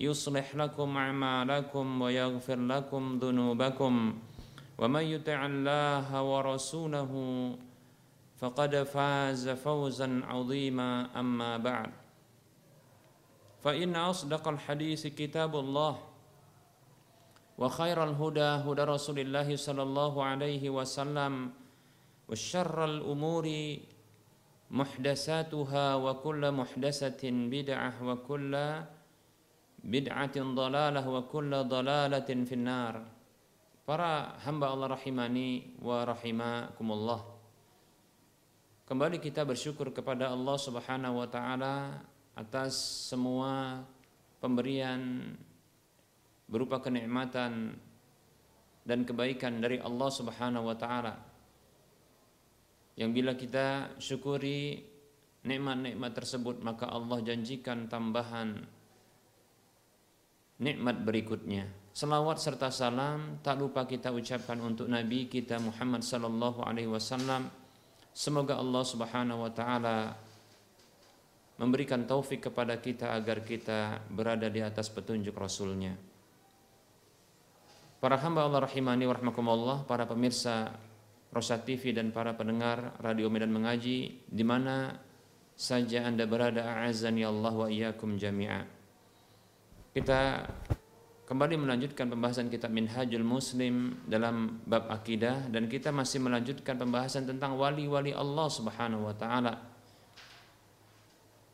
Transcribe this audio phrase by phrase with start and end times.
[0.00, 3.94] يصلح لكم أعمالكم ويغفر لكم ذنوبكم
[4.78, 7.12] ومن يطع الله ورسوله
[8.40, 11.92] فقد فاز فوزا عظيما أما بعد.
[13.60, 15.98] فإن أصدق الحديث كتاب الله
[17.58, 21.50] وخير الهدى هدى رسول الله صلى الله عليه وسلم
[22.28, 23.46] وشر الأمور
[24.70, 28.54] محدثاتها وكل محدثة بدعة وكل
[29.84, 33.00] bid'atin dalalah wa kulla dalalatin finnar.
[33.84, 37.20] Para hamba Allah rahimani wa rahimakumullah.
[38.86, 41.98] Kembali kita bersyukur kepada Allah subhanahu wa ta'ala
[42.34, 43.82] atas semua
[44.38, 45.30] pemberian
[46.50, 47.78] berupa kenikmatan
[48.82, 51.14] dan kebaikan dari Allah subhanahu wa ta'ala.
[52.98, 54.82] Yang bila kita syukuri
[55.46, 58.60] nikmat-nikmat tersebut maka Allah janjikan tambahan
[60.60, 61.66] nikmat berikutnya.
[61.90, 67.50] Selawat serta salam tak lupa kita ucapkan untuk Nabi kita Muhammad sallallahu alaihi wasallam.
[68.14, 70.14] Semoga Allah Subhanahu wa taala
[71.58, 75.92] memberikan taufik kepada kita agar kita berada di atas petunjuk Rasulnya.
[78.00, 80.72] Para hamba Allah rahimani wa rahmakumullah, para pemirsa
[81.28, 84.96] Rosa TV dan para pendengar Radio Medan Mengaji di mana
[85.52, 88.79] saja Anda berada a'azani Allah wa iyyakum jami'a.
[89.90, 90.46] Kita
[91.26, 97.58] kembali melanjutkan pembahasan kitab Minhajul Muslim dalam bab akidah dan kita masih melanjutkan pembahasan tentang
[97.58, 99.58] wali-wali Allah Subhanahu wa taala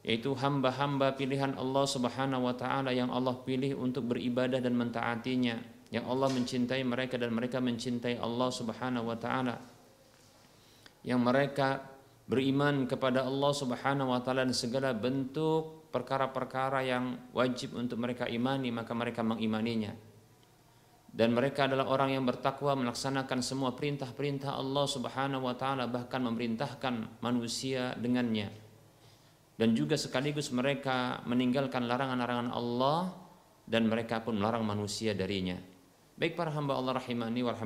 [0.05, 5.57] yaitu hamba-hamba pilihan Allah Subhanahu wa taala yang Allah pilih untuk beribadah dan mentaatinya
[5.89, 9.57] yang Allah mencintai mereka dan mereka mencintai Allah Subhanahu wa taala
[11.09, 11.89] yang mereka
[12.29, 18.69] beriman kepada Allah Subhanahu wa taala dan segala bentuk perkara-perkara yang wajib untuk mereka imani
[18.69, 19.97] maka mereka mengimaninya
[21.17, 27.25] dan mereka adalah orang yang bertakwa melaksanakan semua perintah-perintah Allah Subhanahu wa taala bahkan memerintahkan
[27.25, 28.53] manusia dengannya
[29.57, 33.17] dan juga sekaligus mereka meninggalkan larangan-larangan Allah
[33.65, 35.57] dan mereka pun melarang manusia darinya.
[36.17, 37.57] Baik para hamba Allah rahimani wa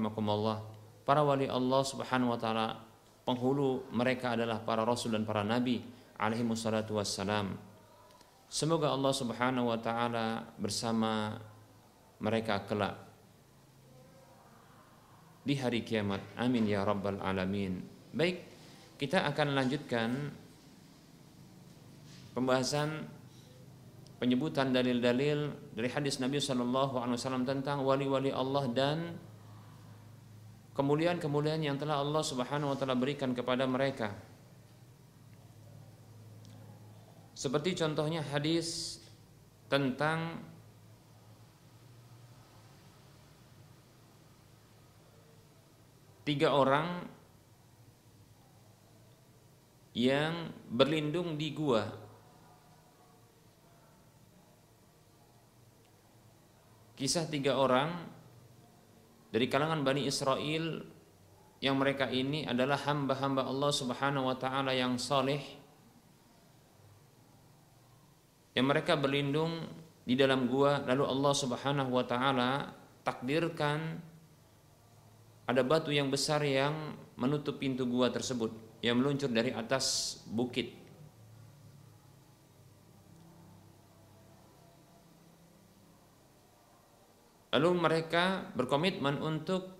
[1.04, 2.78] para wali Allah Subhanahu wa taala,
[3.26, 5.82] penghulu mereka adalah para rasul dan para nabi
[6.18, 7.69] alaihi wassalam.
[8.50, 11.38] Semoga Allah Subhanahu wa taala bersama
[12.18, 12.98] mereka kelak
[15.46, 16.34] di hari kiamat.
[16.34, 17.78] Amin ya rabbal alamin.
[18.10, 18.42] Baik,
[18.98, 20.34] kita akan lanjutkan
[22.34, 23.06] pembahasan
[24.18, 29.14] penyebutan dalil-dalil dari hadis Nabi Shallallahu Alaihi Wasallam tentang wali-wali Allah dan
[30.74, 34.29] kemuliaan-kemuliaan yang telah Allah Subhanahu Wa Taala berikan kepada mereka.
[37.40, 39.00] Seperti contohnya hadis
[39.72, 40.44] tentang
[46.20, 47.08] tiga orang
[49.96, 51.88] yang berlindung di gua.
[57.00, 58.04] Kisah tiga orang
[59.32, 60.84] dari kalangan Bani Israel
[61.64, 65.59] yang mereka ini adalah hamba-hamba Allah Subhanahu wa taala yang saleh
[68.54, 69.66] yang mereka berlindung
[70.02, 72.50] di dalam gua lalu Allah Subhanahu wa taala
[73.06, 74.00] takdirkan
[75.46, 78.50] ada batu yang besar yang menutup pintu gua tersebut
[78.80, 80.80] yang meluncur dari atas bukit.
[87.50, 89.74] Lalu mereka berkomitmen untuk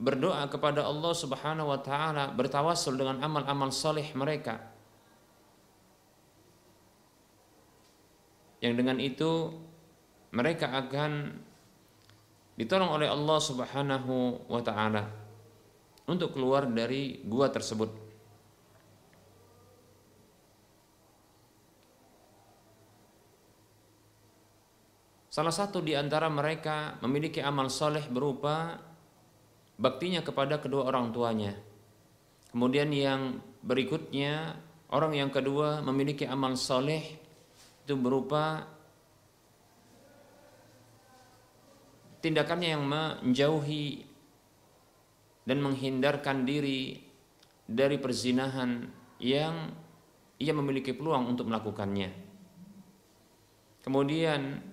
[0.00, 4.71] berdoa kepada Allah Subhanahu wa taala, bertawasul dengan amal-amal soleh mereka.
[8.62, 9.50] Yang dengan itu
[10.30, 11.34] mereka akan
[12.54, 15.10] ditolong oleh Allah Subhanahu wa taala
[16.06, 17.90] untuk keluar dari gua tersebut.
[25.32, 28.76] Salah satu di antara mereka memiliki amal soleh berupa
[29.80, 31.56] baktinya kepada kedua orang tuanya.
[32.52, 34.60] Kemudian yang berikutnya,
[34.92, 37.21] orang yang kedua memiliki amal soleh
[37.82, 38.66] itu berupa
[42.22, 44.06] tindakannya yang menjauhi
[45.42, 47.02] dan menghindarkan diri
[47.66, 48.86] dari perzinahan
[49.18, 49.74] yang
[50.38, 52.10] ia memiliki peluang untuk melakukannya.
[53.82, 54.72] Kemudian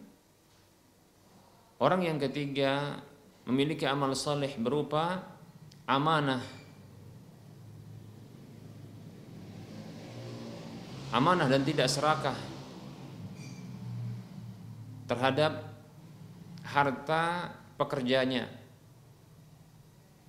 [1.80, 3.00] Orang yang ketiga
[3.48, 5.24] memiliki amal saleh berupa
[5.88, 6.44] amanah.
[11.16, 12.36] Amanah dan tidak serakah
[15.10, 15.66] terhadap
[16.62, 17.50] harta
[17.82, 18.46] pekerjanya.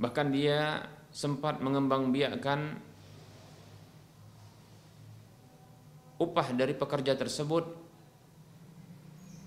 [0.01, 2.81] Bahkan dia sempat mengembangbiakkan
[6.17, 7.69] upah dari pekerja tersebut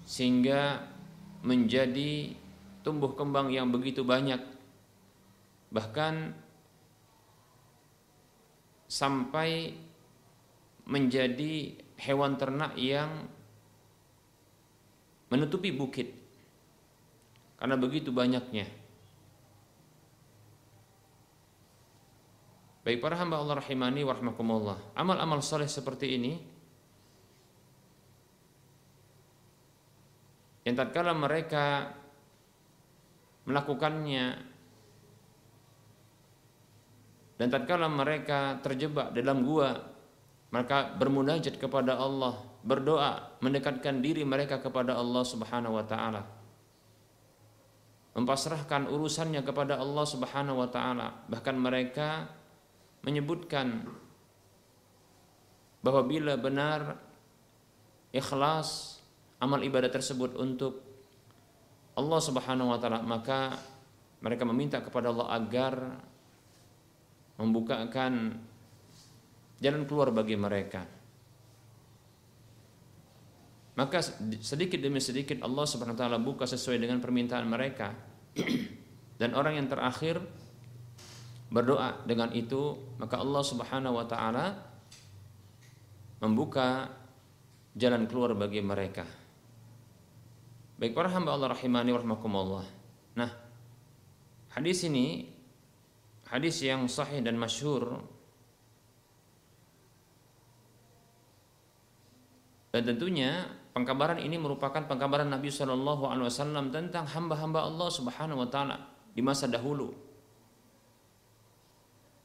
[0.05, 0.85] sehingga
[1.41, 2.33] menjadi
[2.85, 4.41] tumbuh kembang yang begitu banyak
[5.73, 6.37] bahkan
[8.85, 9.73] sampai
[10.85, 13.25] menjadi hewan ternak yang
[15.33, 16.13] menutupi bukit.
[17.57, 18.69] Karena begitu banyaknya.
[22.83, 26.35] Baik para hamba Allah rahimani warahmatullah Amal-amal soleh seperti ini
[30.63, 31.91] yang tatkala mereka
[33.43, 34.39] melakukannya
[37.35, 39.75] dan tatkala mereka terjebak dalam gua
[40.55, 46.23] maka bermunajat kepada Allah berdoa mendekatkan diri mereka kepada Allah Subhanahu wa taala.
[48.15, 51.27] Mempasrahkan urusannya kepada Allah Subhanahu wa taala.
[51.27, 52.31] Bahkan mereka
[53.03, 53.83] menyebutkan
[55.83, 56.95] bahwa bila benar
[58.15, 59.03] ikhlas
[59.43, 60.79] amal ibadah tersebut untuk
[61.99, 63.59] Allah Subhanahu wa taala maka
[64.23, 65.73] mereka meminta kepada Allah agar
[67.35, 68.39] membukakan
[69.59, 71.02] jalan keluar bagi mereka
[73.73, 74.05] maka
[74.41, 77.89] sedikit demi sedikit Allah Subhanahu wa taala buka sesuai dengan permintaan mereka.
[79.19, 80.21] Dan orang yang terakhir
[81.53, 84.45] berdoa dengan itu maka Allah Subhanahu wa taala
[86.21, 86.89] membuka
[87.73, 89.05] jalan keluar bagi mereka.
[90.77, 92.65] Baik para hamba Allah rahimani warahmatullah.
[93.17, 93.31] Nah,
[94.53, 95.29] hadis ini
[96.29, 98.01] hadis yang sahih dan masyhur.
[102.73, 108.49] Dan tentunya pengkabaran ini merupakan pengkabaran Nabi Shallallahu Alaihi Wasallam tentang hamba-hamba Allah Subhanahu Wa
[108.49, 108.77] Taala
[109.13, 109.93] di masa dahulu.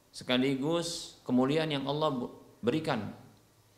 [0.09, 3.13] Sekaligus kemuliaan yang Allah berikan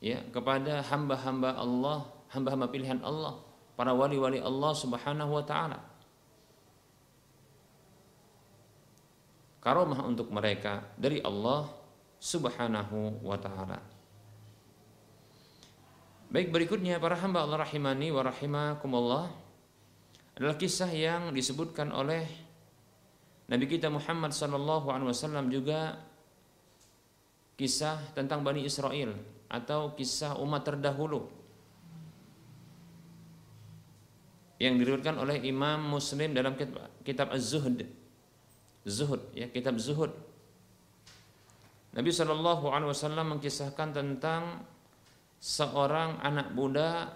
[0.01, 3.37] ya kepada hamba-hamba Allah, hamba-hamba pilihan Allah
[3.75, 5.79] para wali-wali Allah Subhanahu wa taala.
[9.61, 11.69] Karomah untuk mereka dari Allah
[12.17, 13.90] Subhanahu wa taala.
[16.31, 19.27] Baik berikutnya para hamba Allah rahimani wa rahimakumullah
[20.39, 22.23] adalah kisah yang disebutkan oleh
[23.51, 25.99] Nabi kita Muhammad sallallahu alaihi wasallam juga
[27.59, 29.11] kisah tentang Bani Israel
[29.51, 31.27] atau kisah umat terdahulu
[34.55, 36.55] yang diriwayatkan oleh Imam Muslim dalam
[37.03, 37.83] kitab Az-Zuhd.
[38.87, 40.15] Zuhud ya, kitab Zuhud.
[41.91, 44.63] Nabi Shallallahu alaihi wasallam mengkisahkan tentang
[45.41, 47.09] seorang anak muda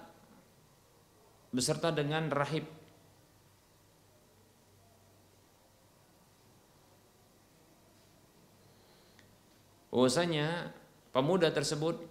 [1.53, 2.65] beserta dengan rahib.
[9.93, 10.73] Bahwasanya
[11.15, 12.01] pemuda tersebut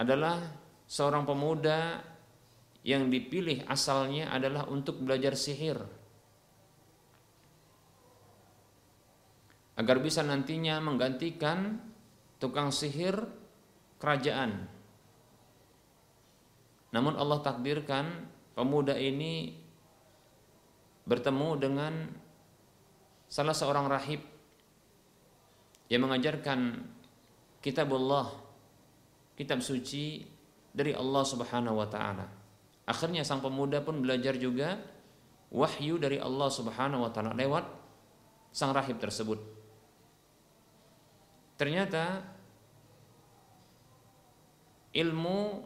[0.00, 0.40] adalah
[0.88, 2.00] seorang pemuda
[2.86, 5.76] yang dipilih asalnya adalah untuk belajar sihir.
[9.76, 11.76] Agar bisa nantinya menggantikan
[12.40, 13.41] tukang sihir
[14.02, 14.66] kerajaan.
[16.90, 18.26] Namun Allah takdirkan
[18.58, 19.54] pemuda ini
[21.06, 21.94] bertemu dengan
[23.30, 24.18] salah seorang rahib
[25.86, 26.82] yang mengajarkan
[27.62, 28.26] kitabullah,
[29.38, 30.26] kitab suci
[30.74, 32.26] dari Allah Subhanahu wa taala.
[32.82, 34.82] Akhirnya sang pemuda pun belajar juga
[35.54, 37.64] wahyu dari Allah Subhanahu wa taala lewat
[38.50, 39.38] sang rahib tersebut.
[41.54, 42.20] Ternyata
[44.92, 45.64] ilmu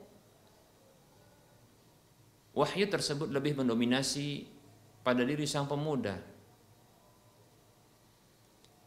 [2.56, 4.48] wahyu tersebut lebih mendominasi
[5.04, 6.16] pada diri sang pemuda.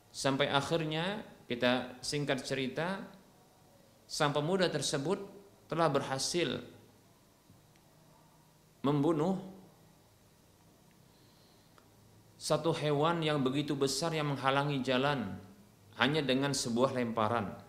[0.10, 3.00] Sampai akhirnya kita singkat cerita
[4.10, 5.22] sang pemuda tersebut
[5.70, 6.60] telah berhasil
[8.82, 9.38] membunuh
[12.40, 15.38] satu hewan yang begitu besar yang menghalangi jalan
[16.00, 17.69] hanya dengan sebuah lemparan.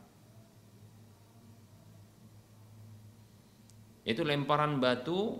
[4.11, 5.39] Itu lemparan batu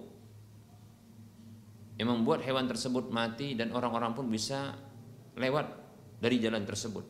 [1.99, 4.79] yang membuat hewan tersebut mati dan orang-orang pun bisa
[5.35, 5.67] lewat
[6.23, 7.03] dari jalan tersebut.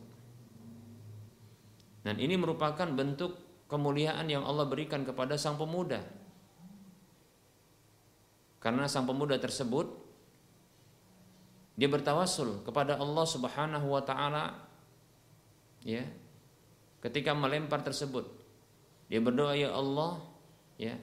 [2.01, 3.37] Dan ini merupakan bentuk
[3.69, 6.01] kemuliaan yang Allah berikan kepada sang pemuda.
[8.57, 10.01] Karena sang pemuda tersebut
[11.77, 14.53] dia bertawasul kepada Allah Subhanahu wa taala
[15.85, 16.03] ya.
[17.01, 18.29] Ketika melempar tersebut,
[19.09, 20.21] dia berdoa ya Allah
[20.77, 20.93] ya.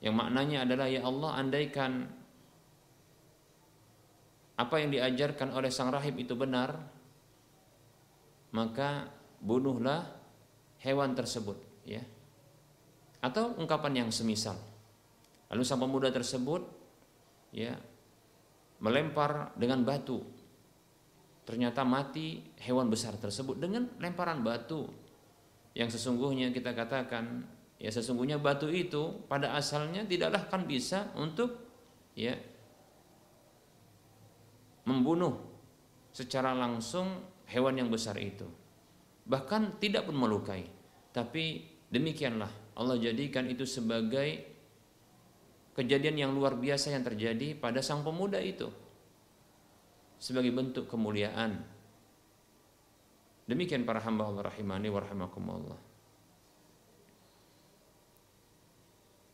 [0.00, 1.92] Yang maknanya adalah ya Allah andaikan
[4.56, 6.76] apa yang diajarkan oleh sang rahib itu benar,
[8.56, 9.08] maka
[9.40, 10.04] bunuhlah
[10.80, 12.00] hewan tersebut ya.
[13.20, 14.56] Atau ungkapan yang semisal.
[15.52, 16.64] Lalu sang pemuda tersebut
[17.52, 17.76] ya
[18.80, 20.20] melempar dengan batu.
[21.46, 24.88] Ternyata mati hewan besar tersebut dengan lemparan batu.
[25.76, 27.44] Yang sesungguhnya kita katakan
[27.76, 31.60] ya sesungguhnya batu itu pada asalnya tidaklah kan bisa untuk
[32.16, 32.32] ya
[34.86, 35.36] membunuh
[36.16, 38.46] secara langsung hewan yang besar itu.
[39.26, 40.64] Bahkan tidak pun melukai.
[41.10, 44.56] Tapi demikianlah Allah jadikan itu sebagai
[45.76, 48.68] kejadian yang luar biasa yang terjadi pada sang pemuda itu
[50.16, 51.60] sebagai bentuk kemuliaan.
[53.46, 55.85] Demikian para hamba Allah rahimani wa rahimakumullah.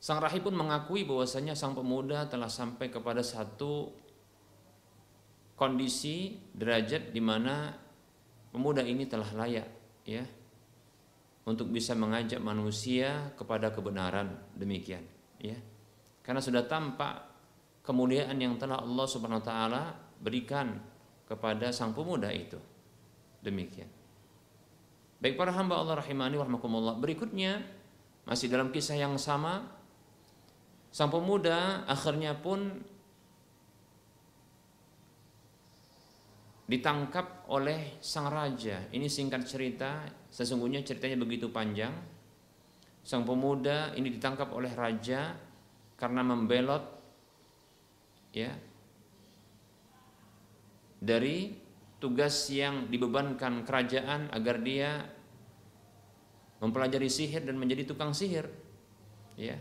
[0.03, 3.95] Sang rahib pun mengakui bahwasanya sang pemuda telah sampai kepada satu
[5.55, 7.71] kondisi derajat di mana
[8.51, 9.69] pemuda ini telah layak
[10.03, 10.27] ya
[11.47, 15.07] untuk bisa mengajak manusia kepada kebenaran demikian
[15.39, 15.55] ya
[16.27, 17.33] karena sudah tampak
[17.87, 19.83] kemuliaan yang telah Allah Subhanahu wa taala
[20.23, 20.79] berikan
[21.27, 22.59] kepada sang pemuda itu.
[23.43, 23.91] Demikian.
[25.19, 26.99] Baik para hamba Allah rahimani warahmatullah.
[27.03, 27.63] Berikutnya
[28.23, 29.82] masih dalam kisah yang sama
[30.93, 32.85] sang pemuda akhirnya pun
[36.69, 38.81] ditangkap oleh sang raja.
[38.93, 41.93] Ini singkat cerita, sesungguhnya ceritanya begitu panjang.
[43.03, 45.35] Sang pemuda ini ditangkap oleh raja
[45.99, 46.85] karena membelot
[48.33, 48.55] ya
[51.03, 51.53] dari
[51.99, 55.03] tugas yang dibebankan kerajaan agar dia
[56.63, 58.47] mempelajari sihir dan menjadi tukang sihir
[59.35, 59.59] ya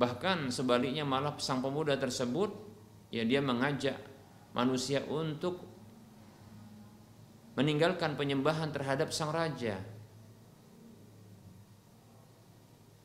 [0.00, 2.48] bahkan sebaliknya malah sang pemuda tersebut
[3.12, 4.00] ya dia mengajak
[4.56, 5.60] manusia untuk
[7.60, 9.76] meninggalkan penyembahan terhadap sang raja.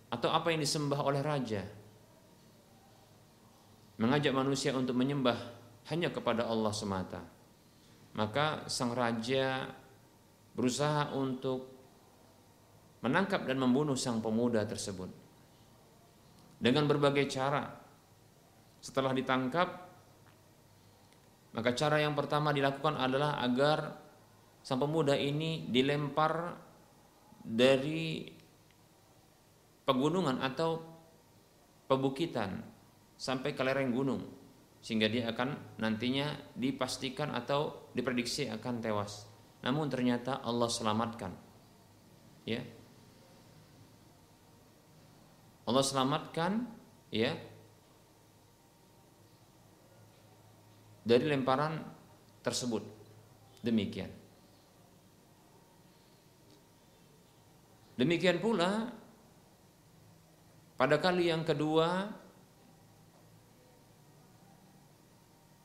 [0.08, 1.68] Atau apa yang disembah oleh raja?
[4.00, 5.36] Mengajak manusia untuk menyembah
[5.92, 7.20] hanya kepada Allah semata.
[8.16, 9.68] Maka sang raja
[10.56, 11.68] berusaha untuk
[13.04, 15.25] menangkap dan membunuh sang pemuda tersebut
[16.60, 17.64] dengan berbagai cara
[18.80, 19.68] setelah ditangkap
[21.56, 23.96] maka cara yang pertama dilakukan adalah agar
[24.60, 26.52] sang pemuda ini dilempar
[27.46, 28.28] dari
[29.86, 30.82] pegunungan atau
[31.86, 32.60] pebukitan
[33.16, 34.22] sampai ke lereng gunung
[34.86, 39.26] sehingga dia akan nantinya dipastikan atau diprediksi akan tewas.
[39.66, 41.34] Namun ternyata Allah selamatkan.
[42.46, 42.62] Ya.
[45.66, 46.62] Allah selamatkan
[47.10, 47.34] ya
[51.06, 51.82] dari lemparan
[52.46, 52.86] tersebut.
[53.66, 54.10] Demikian.
[57.98, 58.92] Demikian pula
[60.76, 62.12] pada kali yang kedua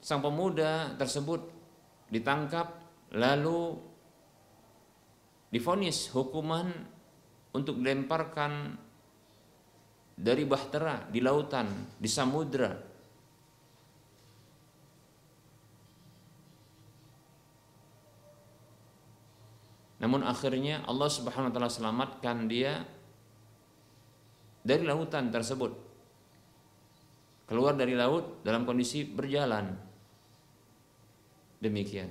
[0.00, 1.50] sang pemuda tersebut
[2.08, 2.78] ditangkap
[3.10, 3.74] lalu
[5.50, 6.70] difonis hukuman
[7.50, 8.78] untuk dilemparkan
[10.20, 12.90] dari bahtera di lautan, di samudra.
[20.00, 22.80] namun akhirnya Allah Subhanahu wa taala selamatkan dia
[24.64, 25.76] dari lautan tersebut.
[27.44, 29.76] Keluar dari laut dalam kondisi berjalan.
[31.60, 32.08] Demikian.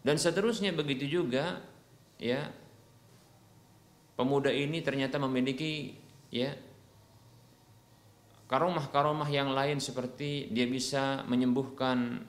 [0.00, 1.60] Dan seterusnya begitu juga
[2.20, 2.52] ya
[4.20, 5.96] pemuda ini ternyata memiliki
[6.28, 6.52] ya
[8.50, 12.26] karomah-karomah yang lain seperti dia bisa menyembuhkan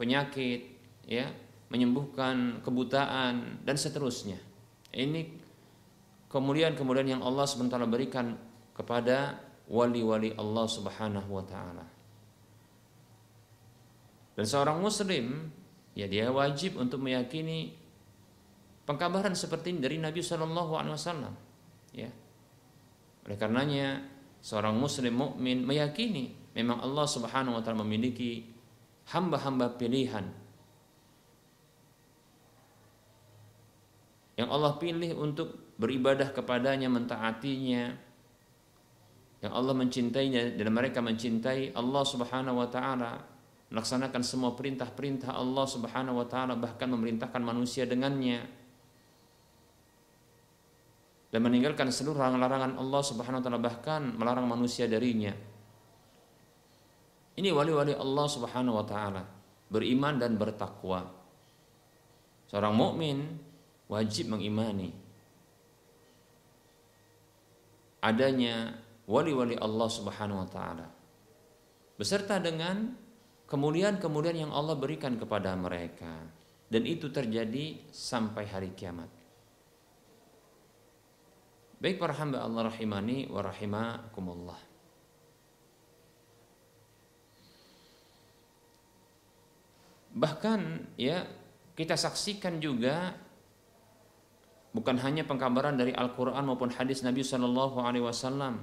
[0.00, 0.72] penyakit,
[1.04, 1.28] ya,
[1.68, 4.40] menyembuhkan kebutaan dan seterusnya.
[4.88, 5.28] Ini
[6.32, 8.40] kemuliaan-kemuliaan yang Allah sementara berikan
[8.72, 9.36] kepada
[9.68, 11.86] wali-wali Allah Subhanahu wa taala.
[14.32, 15.52] Dan seorang muslim
[15.92, 17.76] ya dia wajib untuk meyakini
[18.90, 21.30] pengkabaran seperti ini dari Nabi Shallallahu alaihi wasallam.
[21.94, 22.10] Ya.
[23.22, 24.02] Oleh karenanya
[24.42, 28.50] seorang muslim mukmin meyakini memang Allah Subhanahu wa taala memiliki
[29.14, 30.26] hamba-hamba pilihan
[34.34, 37.94] yang Allah pilih untuk beribadah kepadanya, mentaatinya,
[39.44, 43.22] yang Allah mencintainya dan mereka mencintai Allah Subhanahu wa taala,
[43.70, 48.59] melaksanakan semua perintah-perintah Allah Subhanahu wa taala bahkan memerintahkan manusia dengannya
[51.30, 55.30] dan meninggalkan seluruh larangan Allah Subhanahu wa taala bahkan melarang manusia darinya.
[57.38, 59.22] Ini wali-wali Allah Subhanahu wa taala,
[59.70, 61.06] beriman dan bertakwa.
[62.50, 63.18] Seorang mukmin
[63.86, 64.90] wajib mengimani
[68.00, 70.86] adanya wali-wali Allah Subhanahu wa taala
[72.00, 72.96] beserta dengan
[73.44, 76.24] kemuliaan-kemuliaan yang Allah berikan kepada mereka
[76.70, 79.19] dan itu terjadi sampai hari kiamat.
[81.80, 84.60] Baik para hamba Allah rahimani wa rahimakumullah.
[90.12, 90.60] Bahkan
[91.00, 91.24] ya
[91.72, 93.16] kita saksikan juga
[94.76, 98.60] bukan hanya pengkabaran dari Al-Qur'an maupun hadis Nabi Shallallahu alaihi wasallam.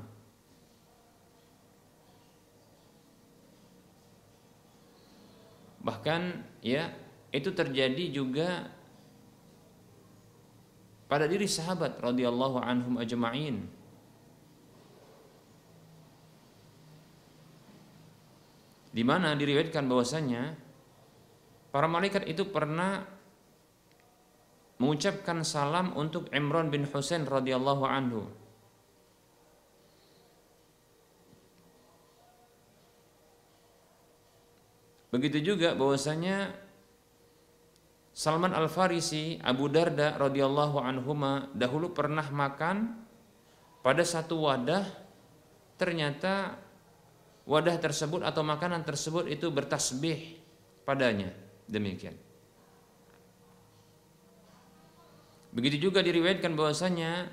[5.81, 6.21] Bahkan
[6.61, 6.93] ya
[7.33, 8.76] itu terjadi juga
[11.07, 13.63] pada diri sahabat radhiyallahu anhum ajma'in.
[18.91, 20.57] Di mana diriwayatkan bahwasanya
[21.71, 23.07] para malaikat itu pernah
[24.77, 28.27] mengucapkan salam untuk Imran bin Husain radhiyallahu anhu.
[35.07, 36.66] Begitu juga bahwasanya
[38.17, 42.97] Salman Al Farisi, Abu Darda radhiyallahu anhuma dahulu pernah makan
[43.85, 44.81] pada satu wadah
[45.77, 46.57] ternyata
[47.45, 50.33] wadah tersebut atau makanan tersebut itu bertasbih
[50.81, 51.29] padanya
[51.69, 52.17] demikian.
[55.53, 57.29] Begitu juga diriwayatkan bahwasanya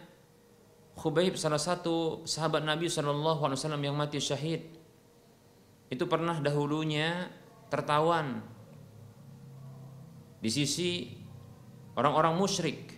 [1.01, 4.69] Khubaib salah satu sahabat Nabi Wasallam yang mati syahid
[5.89, 7.33] itu pernah dahulunya
[7.73, 8.54] tertawan
[10.45, 11.09] di sisi
[11.97, 12.93] orang-orang musyrik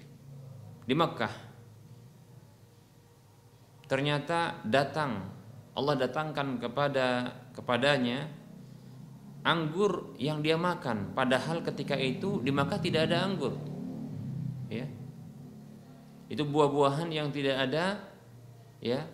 [0.83, 1.35] di Mekah
[3.87, 5.31] ternyata datang
[5.77, 8.27] Allah datangkan kepada kepadanya
[9.47, 11.15] anggur yang dia makan.
[11.15, 13.55] Padahal ketika itu di Makkah tidak ada anggur.
[14.67, 14.89] Ya.
[16.27, 18.03] Itu buah-buahan yang tidak ada
[18.83, 19.07] ya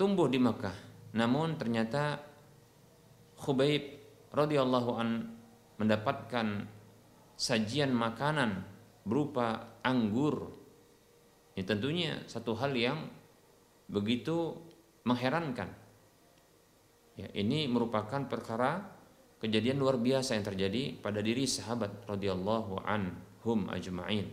[0.00, 0.72] tumbuh di Makkah.
[1.12, 2.22] Namun ternyata
[3.36, 3.82] Khubaib
[4.32, 5.08] radhiyallahu an
[5.76, 6.64] mendapatkan
[7.42, 8.62] sajian makanan
[9.02, 10.54] berupa anggur.
[11.58, 13.10] Ini tentunya satu hal yang
[13.90, 14.54] begitu
[15.02, 15.66] mengherankan.
[17.18, 18.86] Ya ini merupakan perkara
[19.42, 24.30] kejadian luar biasa yang terjadi pada diri sahabat radhiyallahu anhum ajma'in.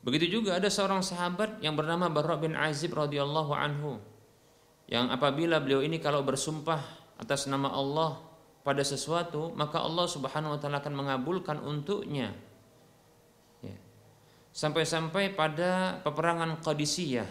[0.00, 4.00] Begitu juga ada seorang sahabat yang bernama Barra bin Azib radhiyallahu anhu
[4.90, 8.16] yang apabila beliau ini kalau bersumpah atas nama Allah
[8.64, 12.32] pada sesuatu, maka Allah Subhanahu wa taala akan mengabulkan untuknya.
[13.60, 13.76] Ya.
[14.56, 17.28] Sampai-sampai pada peperangan Qadisiyah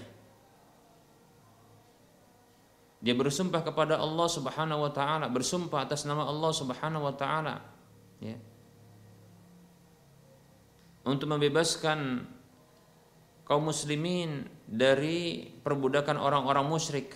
[3.00, 7.64] dia bersumpah kepada Allah Subhanahu wa taala, bersumpah atas nama Allah Subhanahu wa taala
[8.20, 8.36] ya.
[11.08, 12.28] Untuk membebaskan
[13.48, 17.16] kaum muslimin dari perbudakan orang-orang musyrik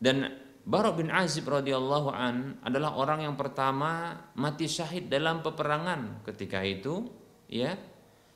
[0.00, 0.24] Dan
[0.64, 7.04] Barok bin Azib radhiyallahu an adalah orang yang pertama mati syahid dalam peperangan ketika itu,
[7.48, 7.76] ya,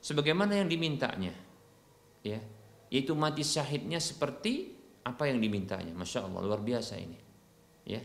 [0.05, 1.33] sebagaimana yang dimintanya,
[2.20, 2.40] ya,
[2.92, 5.92] yaitu mati syahidnya seperti apa yang dimintanya.
[5.96, 7.18] Masya Allah luar biasa ini.
[7.85, 8.00] Ya.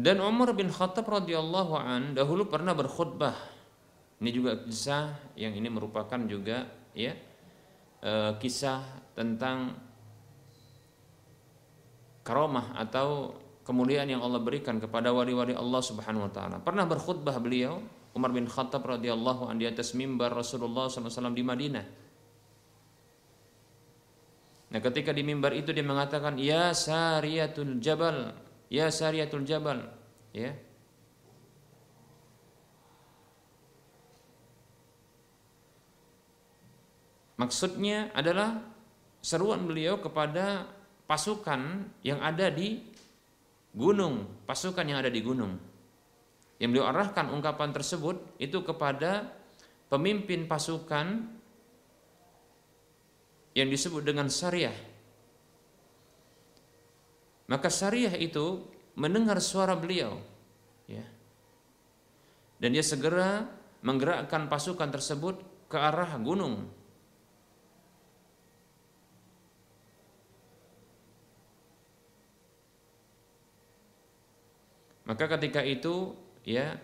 [0.00, 3.36] Dan Umar bin Khattab radhiyallahu an dahulu pernah berkhutbah.
[4.16, 6.64] Ini juga kisah yang ini merupakan juga
[6.96, 7.12] ya
[8.00, 8.80] e, kisah
[9.12, 9.76] tentang
[12.24, 16.56] karomah atau kemuliaan yang Allah berikan kepada wali-wali Allah Subhanahu wa taala.
[16.64, 17.84] Pernah berkhutbah beliau
[18.16, 21.86] Umar bin Khattab radhiyallahu an di atas mimbar Rasulullah SAW di Madinah.
[24.70, 29.82] Nah, ketika di mimbar itu dia mengatakan, "Ya Sariyatul Jabal, ya Sariyatul Jabal
[30.30, 30.54] ya.
[37.36, 38.62] Maksudnya adalah
[39.24, 40.68] seruan beliau kepada
[41.08, 42.78] pasukan yang ada di
[43.74, 45.58] gunung pasukan yang ada di gunung.
[46.60, 49.32] Yang beliau arahkan ungkapan tersebut itu kepada
[49.88, 51.26] pemimpin pasukan
[53.56, 54.89] yang disebut dengan syariah
[57.50, 58.62] maka syariah itu
[58.94, 60.22] mendengar suara beliau,
[60.86, 61.02] ya.
[62.62, 63.50] Dan dia segera
[63.82, 66.70] menggerakkan pasukan tersebut ke arah gunung.
[75.10, 76.14] Maka ketika itu
[76.46, 76.78] ya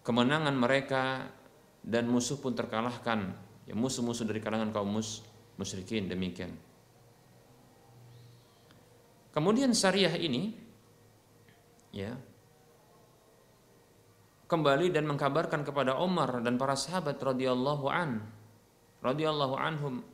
[0.00, 1.28] kemenangan mereka
[1.84, 3.36] dan musuh pun terkalahkan.
[3.68, 5.20] Ya musuh-musuh dari kalangan kaum mus
[5.60, 6.56] musyrikin demikian.
[9.34, 10.54] Kemudian syariah ini
[11.90, 12.14] ya
[14.46, 18.22] kembali dan mengkabarkan kepada Umar dan para sahabat radhiyallahu an
[19.02, 20.06] radhiyallahu anhum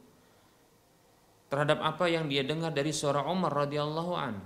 [1.53, 4.41] terhadap apa yang dia dengar dari suara Umar radhiyallahu an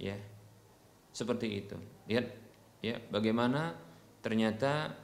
[0.00, 0.16] ya
[1.12, 1.76] seperti itu.
[2.08, 2.26] Lihat
[2.80, 3.76] ya bagaimana
[4.24, 4.96] ternyata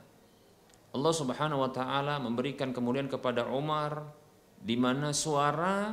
[0.96, 4.08] Allah Subhanahu wa taala memberikan kemudian kepada Umar
[4.56, 5.92] di mana suara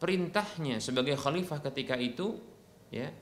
[0.00, 2.40] perintahnya sebagai khalifah ketika itu
[2.88, 3.12] ya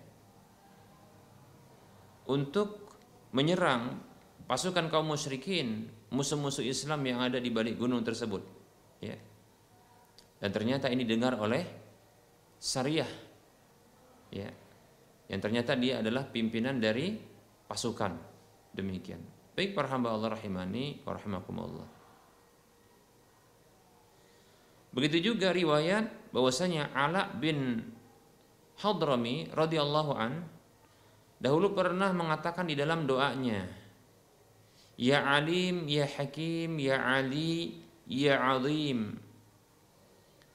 [2.30, 2.86] untuk
[3.34, 3.98] menyerang
[4.46, 8.40] pasukan kaum musyrikin musuh-musuh Islam yang ada di balik gunung tersebut
[9.02, 9.18] ya.
[10.38, 11.66] Dan ternyata ini dengar oleh
[12.62, 13.10] Syariah
[14.30, 14.48] ya.
[15.28, 17.18] Yang ternyata dia adalah pimpinan dari
[17.68, 18.16] pasukan.
[18.72, 19.20] Demikian.
[19.52, 21.18] Baik para hamba Allah rahimani wa
[24.88, 27.82] Begitu juga riwayat bahwasanya Ala bin
[28.78, 30.46] Hadrami radhiyallahu an
[31.42, 33.66] dahulu pernah mengatakan di dalam doanya
[34.98, 37.78] Ya Alim, Ya Hakim, Ya Ali,
[38.10, 39.28] Ya Azim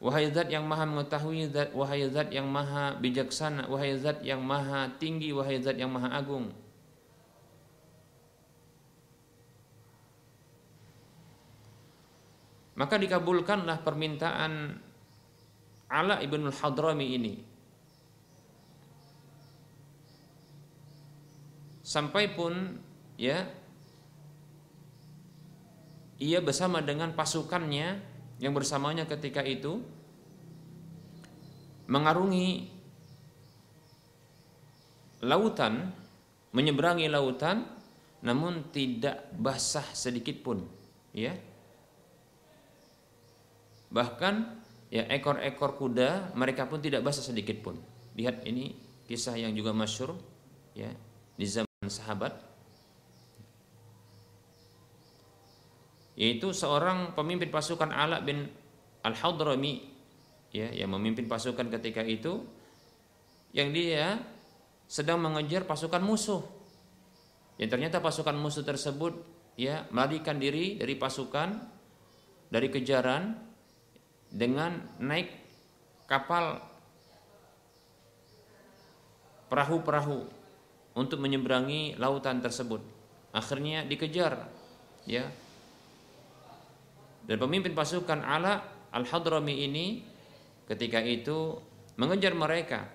[0.04, 4.92] Wahai zat yang maha mengetahui, zat, wahai zat yang maha bijaksana, wahai zat yang maha
[5.00, 6.52] tinggi, wahai zat yang maha agung.
[12.76, 14.76] Maka dikabulkanlah permintaan
[15.94, 17.34] Ala ibn al-Hadrami ini.
[21.86, 22.82] Sampai pun
[23.22, 23.46] ya
[26.18, 28.02] ia bersama dengan pasukannya
[28.42, 29.86] yang bersamanya ketika itu
[31.86, 32.74] mengarungi
[35.22, 35.94] lautan,
[36.56, 37.70] menyeberangi lautan
[38.24, 40.64] namun tidak basah sedikit pun,
[41.12, 41.36] ya
[43.94, 44.63] Bahkan
[44.94, 47.82] ya ekor-ekor kuda mereka pun tidak basah sedikit pun.
[48.14, 48.78] Lihat ini
[49.10, 50.14] kisah yang juga masyur
[50.78, 50.94] ya
[51.34, 52.54] di zaman sahabat
[56.14, 58.46] yaitu seorang pemimpin pasukan Ala bin
[59.02, 59.82] Al-Hadrami
[60.54, 62.46] ya yang memimpin pasukan ketika itu
[63.50, 64.22] yang dia
[64.86, 66.46] sedang mengejar pasukan musuh.
[67.58, 69.14] Yang ternyata pasukan musuh tersebut
[69.58, 71.50] ya melarikan diri dari pasukan
[72.54, 73.53] dari kejaran
[74.34, 75.30] dengan naik
[76.10, 76.58] kapal
[79.54, 80.26] perahu-perahu
[80.98, 82.82] untuk menyeberangi lautan tersebut.
[83.30, 84.50] Akhirnya dikejar,
[85.06, 85.30] ya.
[87.24, 90.02] Dan pemimpin pasukan Ala Al-Hadrami ini
[90.66, 91.58] ketika itu
[91.98, 92.90] mengejar mereka,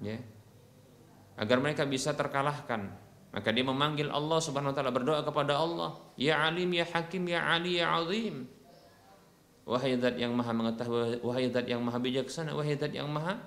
[0.00, 0.16] ya,
[1.36, 2.88] agar mereka bisa terkalahkan.
[3.32, 7.48] Maka dia memanggil Allah Subhanahu wa taala berdoa kepada Allah, "Ya Alim, ya Hakim, ya
[7.48, 8.44] Ali, ya Azim."
[9.62, 13.38] Wahai zat yang maha mengetahui, wahai zat yang maha bijaksana, wahai zat yang maha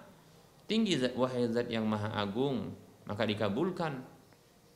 [0.66, 2.72] tinggi, wahai zat yang maha agung,
[3.04, 4.00] maka dikabulkan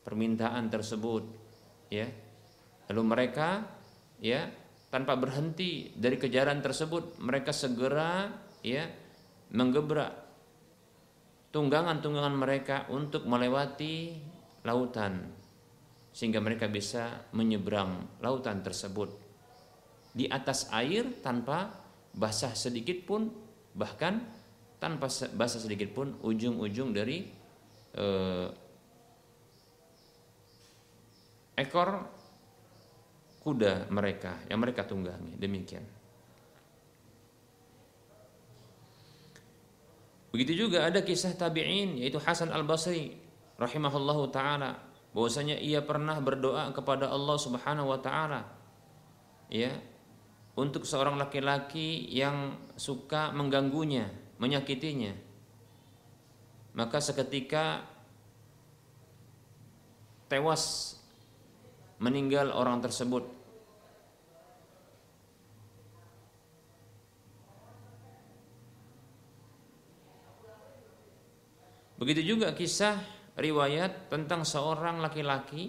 [0.04, 1.24] permintaan tersebut.
[1.88, 2.12] Ya.
[2.92, 3.64] Lalu mereka
[4.20, 4.52] ya
[4.90, 8.28] tanpa berhenti dari kejaran tersebut mereka segera
[8.60, 8.90] ya
[9.54, 10.12] menggebrak
[11.54, 14.18] tunggangan-tunggangan mereka untuk melewati
[14.66, 15.30] lautan
[16.10, 19.29] sehingga mereka bisa menyeberang lautan tersebut
[20.10, 21.70] di atas air tanpa
[22.10, 23.30] basah sedikit pun
[23.74, 24.22] bahkan
[24.82, 27.28] tanpa basah sedikit pun ujung-ujung dari
[27.94, 28.48] eh,
[31.60, 32.08] ekor
[33.40, 35.36] kuda mereka yang mereka tunggangi.
[35.36, 35.84] Demikian.
[40.30, 43.18] Begitu juga ada kisah tabi'in yaitu Hasan Al-Basri
[43.58, 44.78] rahimahullahu taala
[45.10, 48.46] bahwasanya ia pernah berdoa kepada Allah Subhanahu wa taala
[49.50, 49.74] ya
[50.60, 55.16] untuk seorang laki-laki yang suka mengganggunya, menyakitinya.
[56.76, 57.80] Maka seketika
[60.28, 60.94] tewas
[61.98, 63.40] meninggal orang tersebut
[72.00, 72.96] Begitu juga kisah
[73.36, 75.68] riwayat tentang seorang laki-laki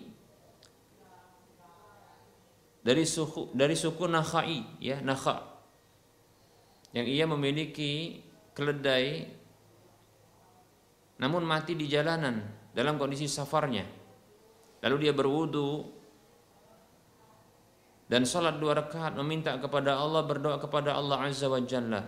[2.81, 5.45] dari suku dari suku Nakhai ya Nakha
[6.91, 8.19] yang ia memiliki
[8.57, 9.29] keledai
[11.21, 12.41] namun mati di jalanan
[12.73, 13.85] dalam kondisi safarnya
[14.81, 16.01] lalu dia berwudu
[18.11, 22.03] dan sholat dua rakaat meminta kepada Allah berdoa kepada Allah Azza wa Jalla.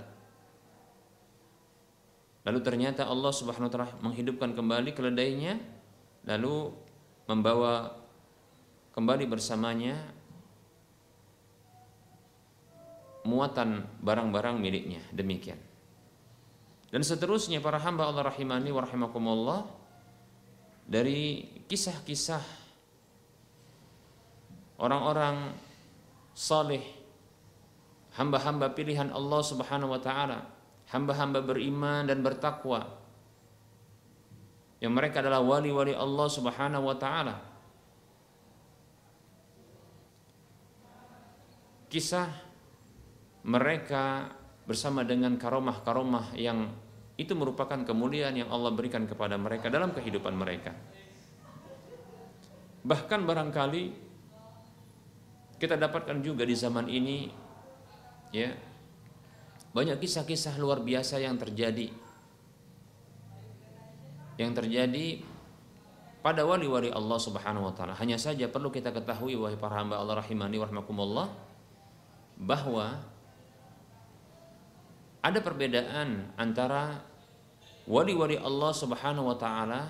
[2.44, 5.64] Lalu ternyata Allah Subhanahu wa taala menghidupkan kembali keledainya
[6.28, 6.76] lalu
[7.24, 8.04] membawa
[8.92, 9.96] kembali bersamanya
[13.24, 15.60] muatan barang-barang miliknya demikian.
[16.94, 19.66] Dan seterusnya para hamba Allah rahimani wa rahimakumullah
[20.86, 22.44] dari kisah-kisah
[24.78, 25.56] orang-orang
[26.36, 26.84] saleh,
[28.20, 30.46] hamba-hamba pilihan Allah Subhanahu wa taala,
[30.92, 32.86] hamba-hamba beriman dan bertakwa.
[34.84, 37.40] Yang mereka adalah wali-wali Allah Subhanahu wa taala.
[41.88, 42.28] Kisah
[43.43, 44.32] mereka
[44.63, 46.71] bersama dengan karomah-karomah yang
[47.19, 50.73] itu merupakan kemuliaan yang Allah berikan kepada mereka dalam kehidupan mereka.
[52.84, 53.84] Bahkan barangkali
[55.60, 57.32] kita dapatkan juga di zaman ini
[58.36, 58.51] ya
[59.71, 61.88] banyak kisah-kisah luar biasa yang terjadi
[64.36, 65.21] yang terjadi
[66.23, 67.93] pada wali-wali Allah Subhanahu wa taala.
[67.99, 71.27] Hanya saja perlu kita ketahui wahai para hamba Allah rahimani warahmatullah
[72.39, 73.12] bahwa
[75.24, 77.00] ada perbedaan antara
[77.88, 79.88] wali-wali Allah Subhanahu wa taala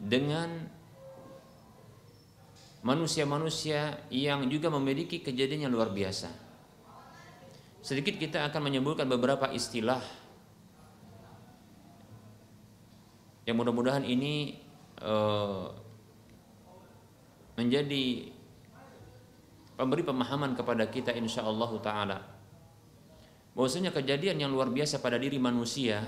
[0.00, 0.48] dengan
[2.80, 6.32] manusia-manusia yang juga memiliki kejadian yang luar biasa.
[7.84, 10.00] Sedikit kita akan menyebutkan beberapa istilah
[13.44, 14.58] yang mudah-mudahan ini
[15.04, 15.70] uh,
[17.60, 18.32] menjadi
[19.76, 22.35] pemberi pemahaman kepada kita insya Allah taala
[23.56, 26.04] bahwasanya kejadian yang luar biasa pada diri manusia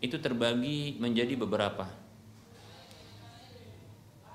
[0.00, 2.08] itu terbagi menjadi beberapa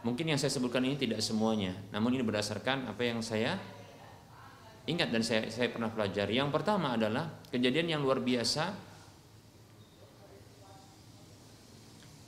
[0.03, 3.55] Mungkin yang saya sebutkan ini tidak semuanya, namun ini berdasarkan apa yang saya
[4.83, 6.35] ingat dan saya, saya pernah pelajari.
[6.35, 8.75] Yang pertama adalah kejadian yang luar biasa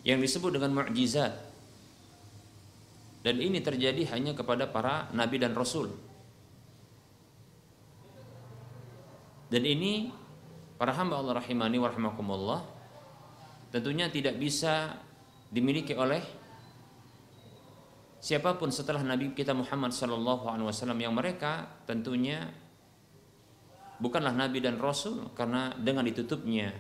[0.07, 1.35] yang disebut dengan mukjizat.
[3.27, 5.91] Dan ini terjadi hanya kepada para nabi dan rasul.
[9.55, 10.11] Dan ini
[10.75, 12.59] para hamba Allah rahimani wa rahimakumullah
[13.71, 14.99] tentunya tidak bisa
[15.47, 16.19] dimiliki oleh
[18.19, 20.99] siapa pun setelah Nabi kita Muhammad Sallallahu Alaihi Wasallam.
[20.99, 22.51] Yang mereka tentunya
[24.03, 26.75] bukanlah Nabi dan Rasul karena dengan ditutupnya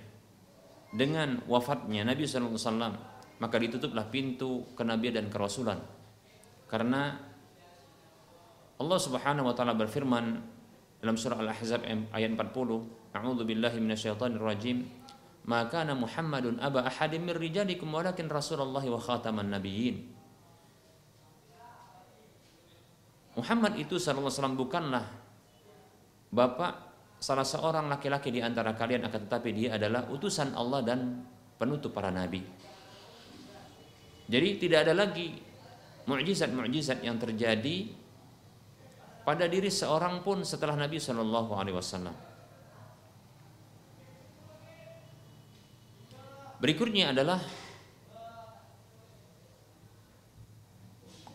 [0.91, 2.93] dengan wafatnya Nabi Sallallahu Alaihi Wasallam
[3.39, 5.79] maka ditutuplah pintu kenabian dan kerasulan.
[6.67, 7.23] Karena
[8.75, 10.54] Allah Subhanahu wa taala berfirman
[11.05, 14.89] dalam surah Al-Ahzab ayat 40 A'udzu billahi minasyaitonir rajim
[15.45, 20.01] Ma kana Muhammadun aba ahadin min rijalikum walakin Rasulullah wa khataman nabiyyin
[23.37, 25.05] Muhammad itu sallallahu alaihi wasallam bukanlah
[26.33, 26.73] bapak
[27.21, 31.21] salah seorang laki-laki di antara kalian akan tetapi dia adalah utusan Allah dan
[31.59, 32.43] penutup para nabi.
[34.25, 35.35] Jadi tidak ada lagi
[36.07, 38.04] mukjizat-mukjizat yang terjadi
[39.25, 42.15] pada diri seorang pun setelah Nabi Shallallahu Alaihi Wasallam.
[46.61, 47.41] Berikutnya adalah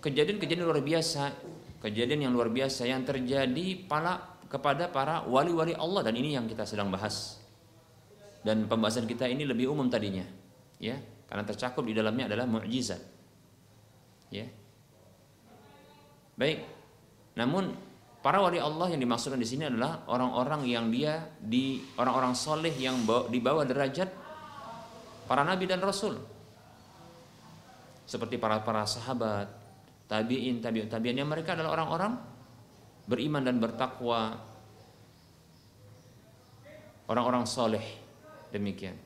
[0.01, 1.23] kejadian-kejadian luar biasa
[1.81, 6.69] kejadian yang luar biasa yang terjadi pada kepada para wali-wali Allah dan ini yang kita
[6.69, 7.41] sedang bahas.
[8.41, 10.25] Dan pembahasan kita ini lebih umum tadinya,
[10.81, 10.97] ya,
[11.29, 13.01] karena tercakup di dalamnya adalah mukjizat.
[14.33, 14.49] Ya.
[16.41, 16.80] Baik.
[17.39, 17.75] Namun
[18.21, 23.01] para wali Allah yang dimaksudkan di sini adalah orang-orang yang dia di orang-orang soleh yang
[23.07, 24.09] di bawah derajat
[25.31, 26.19] para nabi dan rasul.
[28.11, 29.47] Seperti para para sahabat,
[30.11, 31.23] tabiin, tabiut tabiin.
[31.23, 32.19] Yang mereka adalah orang-orang
[33.07, 34.35] beriman dan bertakwa.
[37.07, 37.83] Orang-orang soleh.
[38.51, 38.99] Demikian.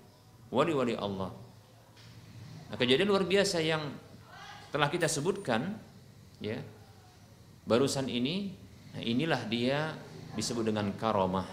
[0.49, 1.33] Wali-wali Allah.
[2.73, 3.93] Nah kejadian luar biasa yang
[4.73, 5.77] telah kita sebutkan
[6.43, 6.59] ya
[7.65, 8.55] barusan ini
[9.01, 9.97] inilah dia
[10.37, 11.47] disebut dengan karomah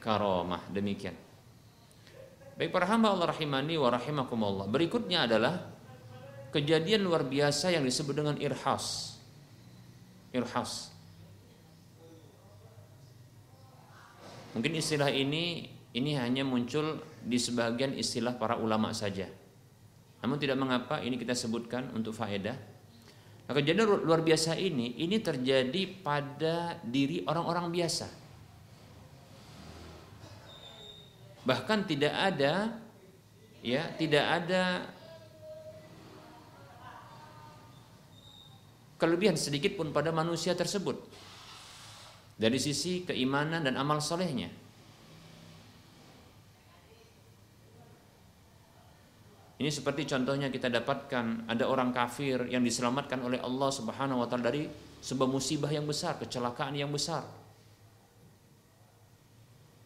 [0.00, 1.14] karomah demikian
[2.58, 5.78] baik para hamba Allah rahimani wa rahimakumullah berikutnya adalah
[6.48, 9.16] kejadian luar biasa yang disebut dengan irhas.
[10.32, 10.92] Irhas.
[14.56, 19.28] Mungkin istilah ini ini hanya muncul di sebagian istilah para ulama saja.
[20.24, 22.56] Namun tidak mengapa ini kita sebutkan untuk faedah.
[23.48, 28.12] Nah, kejadian luar biasa ini ini terjadi pada diri orang-orang biasa.
[31.48, 32.76] Bahkan tidak ada
[33.64, 34.84] ya, tidak ada
[39.00, 41.00] kelebihan sedikit pun pada manusia tersebut
[42.36, 44.52] dari sisi keimanan dan amal solehnya.
[49.58, 54.54] Ini seperti contohnya kita dapatkan ada orang kafir yang diselamatkan oleh Allah Subhanahu wa taala
[54.54, 54.70] dari
[55.02, 57.26] sebuah musibah yang besar, kecelakaan yang besar.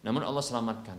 [0.05, 0.99] Namun Allah selamatkan.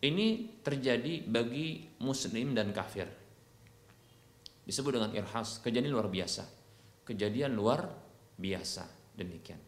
[0.00, 3.26] Ini terjadi bagi muslim dan kafir
[4.66, 6.42] disebut dengan irhas kejadian luar biasa
[7.06, 7.86] kejadian luar
[8.34, 9.62] biasa demikian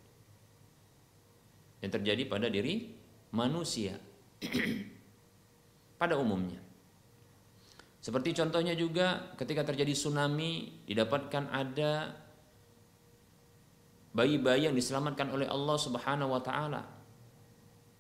[1.79, 2.91] yang terjadi pada diri
[3.31, 3.95] manusia
[5.99, 6.63] pada umumnya.
[7.99, 12.15] Seperti contohnya juga ketika terjadi tsunami didapatkan ada
[14.15, 16.83] bayi-bayi yang diselamatkan oleh Allah Subhanahu wa taala.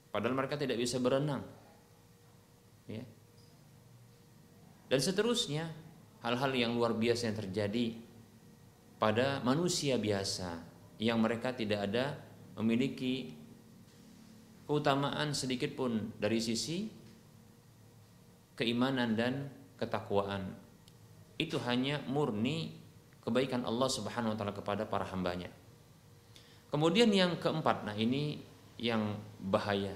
[0.09, 1.45] Padahal mereka tidak bisa berenang.
[2.89, 3.05] Ya.
[4.89, 5.69] Dan seterusnya
[6.25, 7.87] hal-hal yang luar biasa yang terjadi
[8.97, 10.65] pada manusia biasa
[10.99, 12.19] yang mereka tidak ada
[12.59, 13.37] memiliki
[14.67, 16.98] keutamaan sedikit pun dari sisi
[18.59, 19.47] keimanan dan
[19.79, 20.51] ketakwaan.
[21.39, 22.75] Itu hanya murni
[23.23, 25.47] kebaikan Allah Subhanahu wa taala kepada para hambanya.
[26.75, 28.43] Kemudian yang keempat, nah ini
[28.77, 29.95] yang bahaya.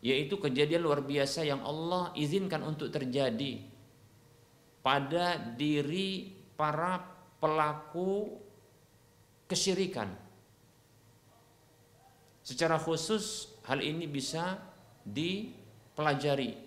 [0.00, 3.60] Yaitu kejadian luar biasa yang Allah izinkan untuk terjadi
[4.80, 7.02] pada diri para
[7.36, 8.40] pelaku
[9.50, 10.08] kesyirikan.
[12.46, 14.62] Secara khusus hal ini bisa
[15.02, 16.65] dipelajari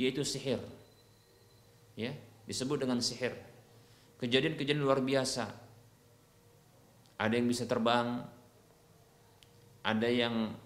[0.00, 0.64] yaitu sihir.
[1.92, 2.16] Ya,
[2.48, 3.36] disebut dengan sihir.
[4.16, 5.52] Kejadian-kejadian luar biasa.
[7.20, 8.24] Ada yang bisa terbang,
[9.84, 10.56] ada yang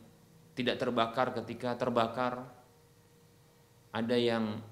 [0.54, 2.46] tidak terbakar ketika terbakar,
[3.90, 4.62] ada yang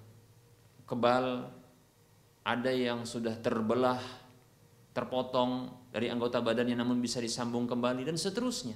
[0.87, 1.51] kebal
[2.43, 4.03] ada yang sudah terbelah,
[4.91, 8.75] terpotong dari anggota badannya namun bisa disambung kembali dan seterusnya.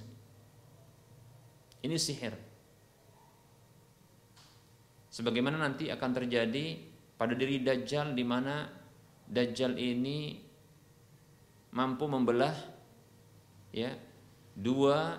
[1.83, 2.35] Ini sihir.
[5.17, 6.77] Sebagaimana nanti akan terjadi
[7.17, 8.69] pada diri Dajjal di mana
[9.25, 10.37] Dajjal ini
[11.73, 12.53] mampu membelah
[13.73, 13.97] ya
[14.53, 15.17] dua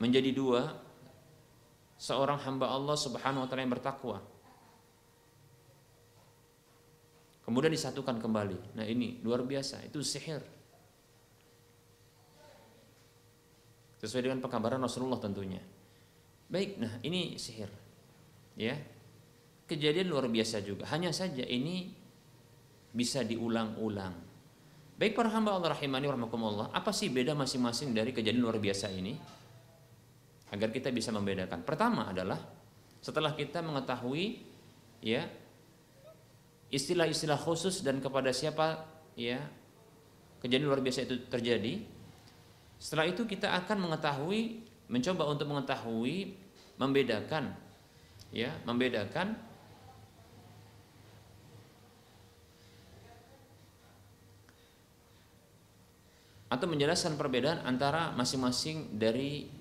[0.00, 0.72] menjadi dua
[2.00, 4.24] seorang hamba Allah Subhanahu wa taala yang bertakwa
[7.48, 8.76] kemudian disatukan kembali.
[8.76, 10.44] Nah ini luar biasa, itu sihir.
[14.04, 15.64] Sesuai dengan pekabaran Rasulullah tentunya.
[16.52, 17.87] Baik, nah ini sihir.
[18.58, 18.74] Ya.
[19.70, 20.90] Kejadian luar biasa juga.
[20.90, 21.92] Hanya saja ini
[22.90, 24.28] bisa diulang-ulang.
[24.98, 29.14] Baik para hamba Allah rahimani warahmatullah, apa sih beda masing-masing dari kejadian luar biasa ini?
[30.50, 31.62] Agar kita bisa membedakan.
[31.62, 32.40] Pertama adalah
[32.98, 34.42] setelah kita mengetahui
[35.06, 35.22] ya
[36.74, 38.82] istilah-istilah khusus dan kepada siapa
[39.14, 39.38] ya
[40.42, 41.78] kejadian luar biasa itu terjadi.
[42.82, 46.34] Setelah itu kita akan mengetahui mencoba untuk mengetahui
[46.74, 47.54] membedakan
[48.34, 49.36] ya, membedakan
[56.48, 59.52] atau menjelaskan perbedaan antara masing-masing dari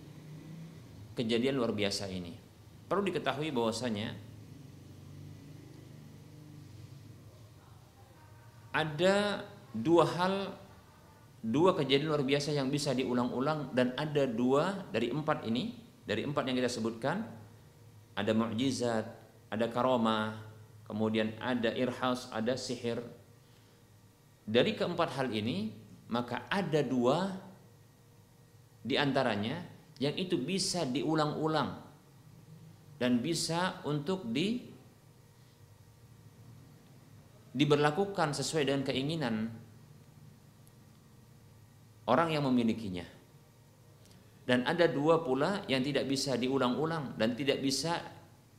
[1.20, 2.32] kejadian luar biasa ini.
[2.88, 4.16] Perlu diketahui bahwasanya
[8.72, 9.44] ada
[9.76, 10.36] dua hal
[11.44, 15.76] dua kejadian luar biasa yang bisa diulang-ulang dan ada dua dari empat ini
[16.08, 17.26] dari empat yang kita sebutkan
[18.18, 19.06] ada mukjizat
[19.54, 20.42] ada karomah
[20.90, 22.98] kemudian ada irhas ada sihir
[24.44, 25.72] dari keempat hal ini
[26.10, 27.30] maka ada dua
[28.82, 29.62] di antaranya
[30.02, 31.84] yang itu bisa diulang-ulang
[32.98, 34.74] dan bisa untuk di
[37.58, 39.36] diberlakukan sesuai dengan keinginan
[42.06, 43.17] orang yang memilikinya.
[44.48, 48.00] Dan ada dua pula yang tidak bisa diulang-ulang dan tidak bisa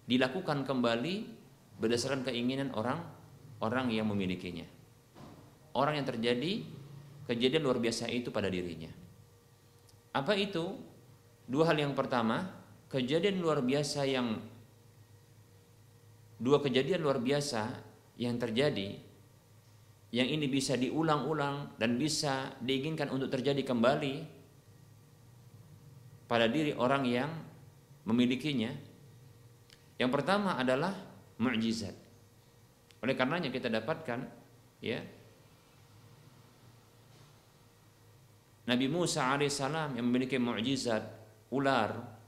[0.04, 1.14] dilakukan kembali
[1.80, 3.00] berdasarkan keinginan orang
[3.64, 4.68] orang yang memilikinya.
[5.72, 6.60] Orang yang terjadi
[7.24, 8.92] kejadian luar biasa itu pada dirinya.
[10.12, 10.76] Apa itu?
[11.48, 12.44] Dua hal yang pertama,
[12.92, 14.36] kejadian luar biasa yang
[16.36, 17.80] dua kejadian luar biasa
[18.20, 18.94] yang terjadi
[20.14, 24.37] yang ini bisa diulang-ulang dan bisa diinginkan untuk terjadi kembali
[26.28, 27.30] pada diri orang yang
[28.04, 28.70] memilikinya.
[29.96, 30.94] Yang pertama adalah
[31.40, 31.96] mukjizat.
[33.02, 34.20] Oleh karenanya kita dapatkan
[34.84, 35.00] ya
[38.68, 41.02] Nabi Musa alaihissalam yang memiliki mukjizat
[41.48, 42.18] ular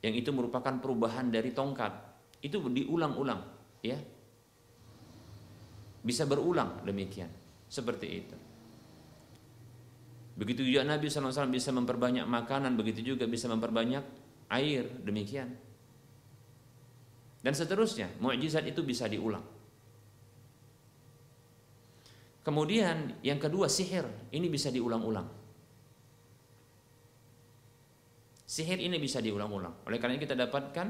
[0.00, 1.92] yang itu merupakan perubahan dari tongkat
[2.40, 3.40] itu diulang-ulang
[3.84, 3.96] ya
[6.04, 7.28] bisa berulang demikian
[7.68, 8.36] seperti itu
[10.34, 14.02] begitu juga Nabi SAW bisa memperbanyak makanan begitu juga bisa memperbanyak
[14.50, 15.54] air demikian
[17.44, 19.44] dan seterusnya mukjizat itu bisa diulang
[22.44, 24.04] Kemudian yang kedua sihir,
[24.36, 25.24] ini bisa diulang-ulang.
[28.44, 29.88] Sihir ini bisa diulang-ulang.
[29.88, 30.86] Oleh karena kita dapatkan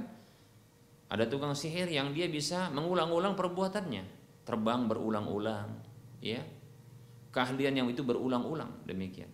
[1.14, 4.04] ada tukang sihir yang dia bisa mengulang-ulang perbuatannya,
[4.42, 5.78] terbang berulang-ulang,
[6.18, 6.42] ya.
[7.30, 9.30] Keahlian yang itu berulang-ulang demikian.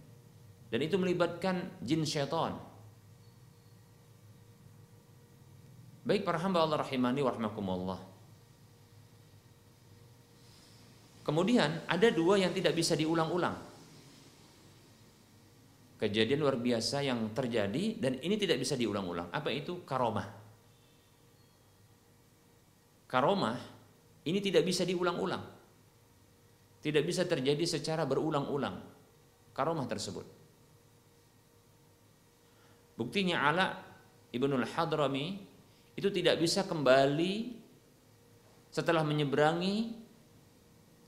[0.71, 2.55] Dan itu melibatkan jin syaitan.
[6.07, 8.01] Baik para hamba Allah rahimani wa rahmakumullah.
[11.27, 13.55] Kemudian ada dua yang tidak bisa diulang-ulang.
[16.01, 19.29] Kejadian luar biasa yang terjadi dan ini tidak bisa diulang-ulang.
[19.29, 19.85] Apa itu?
[19.85, 20.27] Karomah.
[23.05, 23.59] Karomah
[24.25, 25.45] ini tidak bisa diulang-ulang.
[26.81, 28.81] Tidak bisa terjadi secara berulang-ulang.
[29.53, 30.40] Karomah tersebut.
[33.01, 33.81] Buktinya Ala
[34.29, 35.41] Ibnul Hadrami
[35.97, 37.57] itu tidak bisa kembali
[38.69, 39.97] setelah menyeberangi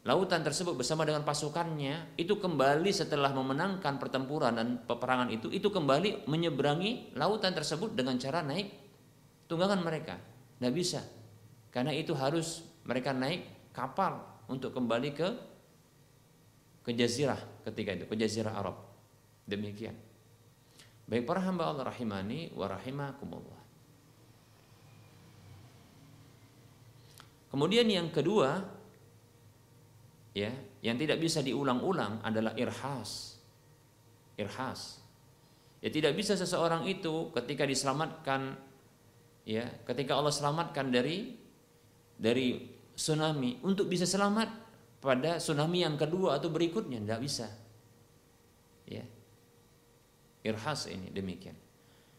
[0.08, 2.16] lautan tersebut bersama dengan pasukannya.
[2.16, 8.40] Itu kembali setelah memenangkan pertempuran dan peperangan itu itu kembali menyeberangi lautan tersebut dengan cara
[8.40, 8.72] naik
[9.44, 10.16] tunggangan mereka.
[10.56, 11.04] Tidak bisa.
[11.68, 14.16] Karena itu harus mereka naik kapal
[14.48, 15.28] untuk kembali ke
[16.88, 18.80] ke jazirah ketika itu ke jazirah Arab.
[19.44, 20.11] Demikian
[21.12, 23.60] baik para hamba Allah rahimani wa rahimakumullah.
[27.52, 28.64] Kemudian yang kedua
[30.32, 30.48] ya
[30.80, 33.36] yang tidak bisa diulang-ulang adalah irhas.
[34.40, 35.04] Irhas.
[35.84, 38.56] Ya tidak bisa seseorang itu ketika diselamatkan
[39.44, 41.36] ya ketika Allah selamatkan dari
[42.16, 44.48] dari tsunami untuk bisa selamat
[45.04, 47.52] pada tsunami yang kedua atau berikutnya tidak bisa.
[48.88, 49.04] Ya
[50.42, 51.56] irhas ini demikian.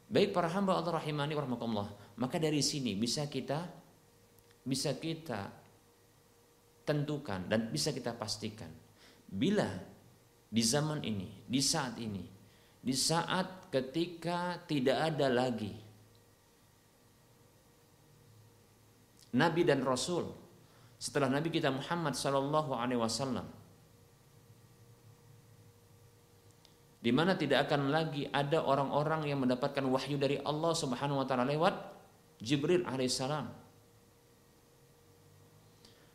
[0.07, 3.63] Baik para hamba Allah rahimani warahmatullah maka dari sini bisa kita
[4.63, 5.51] bisa kita
[6.83, 8.69] tentukan dan bisa kita pastikan.
[9.27, 9.67] Bila
[10.53, 12.21] di zaman ini, di saat ini,
[12.83, 15.71] di saat ketika tidak ada lagi
[19.33, 20.29] nabi dan rasul
[20.99, 23.47] setelah nabi kita Muhammad sallallahu alaihi wasallam
[27.03, 31.43] di mana tidak akan lagi ada orang-orang yang mendapatkan wahyu dari Allah Subhanahu wa taala
[31.43, 31.75] lewat
[32.39, 33.63] Jibril alaihissalam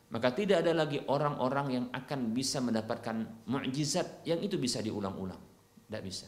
[0.09, 5.37] maka tidak ada lagi orang-orang yang akan bisa mendapatkan mukjizat yang itu bisa diulang-ulang.
[5.85, 6.25] Tidak bisa.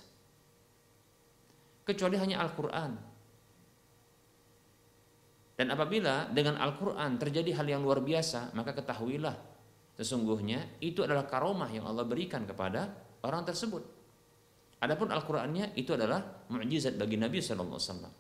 [1.82, 2.91] Kecuali hanya Al-Quran.
[5.57, 9.34] Dan apabila dengan Al-Quran terjadi hal yang luar biasa, maka ketahuilah
[9.97, 12.93] sesungguhnya itu adalah karomah yang Allah berikan kepada
[13.26, 14.01] orang tersebut.
[14.82, 18.13] Adapun Al-Qur'annya itu adalah mukjizat bagi Nabi sallallahu alaihi wasallam.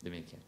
[0.00, 0.42] Demikian.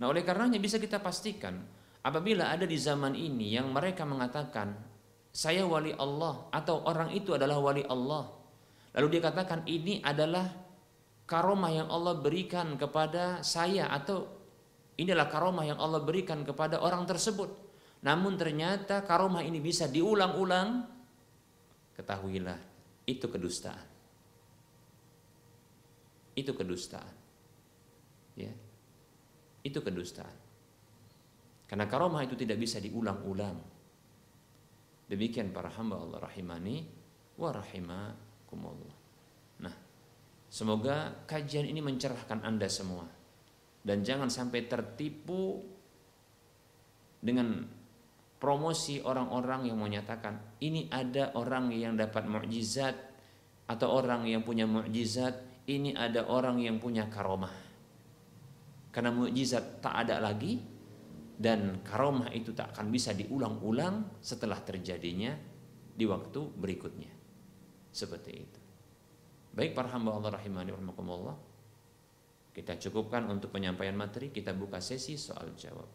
[0.00, 1.60] Nah, oleh karenanya bisa kita pastikan
[2.00, 4.72] apabila ada di zaman ini yang mereka mengatakan
[5.28, 8.32] saya wali Allah atau orang itu adalah wali Allah.
[8.96, 10.48] Lalu dia katakan ini adalah
[11.28, 14.26] karomah yang Allah berikan kepada saya atau
[14.98, 17.69] inilah karomah yang Allah berikan kepada orang tersebut.
[18.00, 20.88] Namun ternyata karomah ini bisa diulang-ulang,
[21.92, 22.60] ketahuilah
[23.04, 23.86] itu kedustaan.
[26.32, 27.14] Itu kedustaan.
[28.40, 28.52] Ya.
[29.60, 30.36] Itu kedustaan.
[31.68, 33.60] Karena karomah itu tidak bisa diulang-ulang.
[35.10, 36.86] Demikian para hamba Allah rahimani
[37.36, 38.96] wa rahimakumullah.
[39.60, 39.74] Nah,
[40.48, 43.04] semoga kajian ini mencerahkan Anda semua
[43.80, 45.64] dan jangan sampai tertipu
[47.20, 47.79] dengan
[48.40, 52.96] promosi orang-orang yang menyatakan ini ada orang yang dapat mukjizat
[53.68, 57.54] atau orang yang punya mukjizat, ini ada orang yang punya karomah.
[58.90, 60.58] Karena mukjizat tak ada lagi
[61.38, 65.30] dan karomah itu tak akan bisa diulang-ulang setelah terjadinya
[65.94, 67.12] di waktu berikutnya.
[67.94, 68.60] Seperti itu.
[69.54, 70.74] Baik para hamba Allah rahimani.
[72.50, 75.86] Kita cukupkan untuk penyampaian materi, kita buka sesi soal jawab.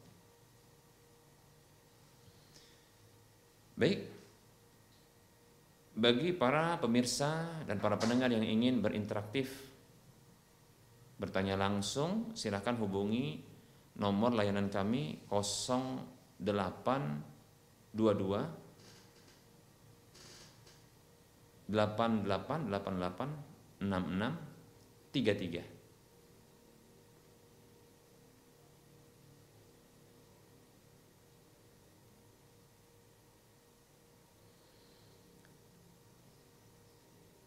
[3.75, 3.99] Baik.
[5.95, 9.75] Bagi para pemirsa dan para pendengar yang ingin berinteraktif
[11.15, 13.39] bertanya langsung silahkan hubungi
[13.99, 17.95] nomor layanan kami 0822
[21.67, 25.74] 8888 66 33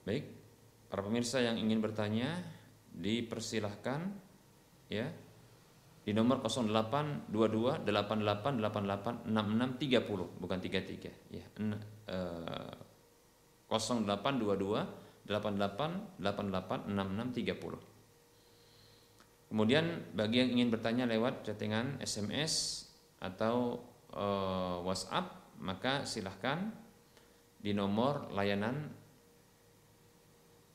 [0.08, 0.24] Baik,
[0.88, 2.40] para pemirsa yang ingin bertanya
[2.96, 4.08] dipersilahkan
[4.88, 5.04] ya.
[6.00, 11.44] Di nomor 0822 8888 6630 bukan 33 ya.
[11.60, 12.72] Eh,
[13.68, 17.76] 0822 88 88 6630
[19.52, 19.84] Kemudian
[20.16, 22.88] bagi yang ingin bertanya lewat chattingan SMS
[23.20, 23.84] atau
[24.16, 26.72] eh, WhatsApp maka silahkan
[27.60, 28.88] di nomor layanan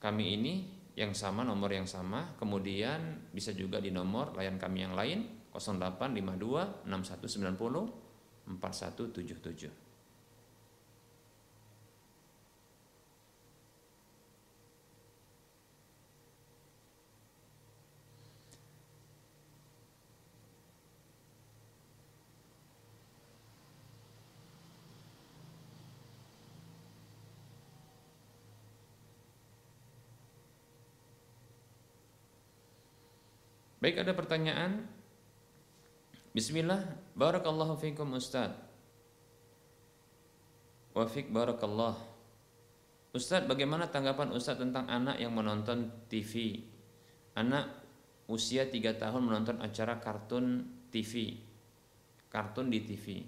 [0.03, 0.53] kami ini
[0.99, 2.35] yang sama nomor yang sama.
[2.35, 8.03] Kemudian bisa juga di nomor layan kami yang lain 0852 6190
[8.43, 9.82] 4177
[33.83, 34.87] Baik ada pertanyaan?
[36.31, 36.87] Bismillah.
[37.19, 38.55] Barakallahu fikum Ustaz.
[40.95, 41.99] Wafik barakallah.
[43.11, 46.63] Ustaz bagaimana tanggapan Ustaz tentang anak yang menonton TV
[47.37, 47.69] Anak
[48.25, 51.37] usia 3 tahun menonton acara kartun TV
[52.31, 53.21] Kartun di TV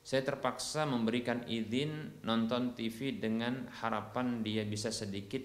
[0.00, 5.44] Saya terpaksa memberikan izin nonton TV dengan harapan dia bisa sedikit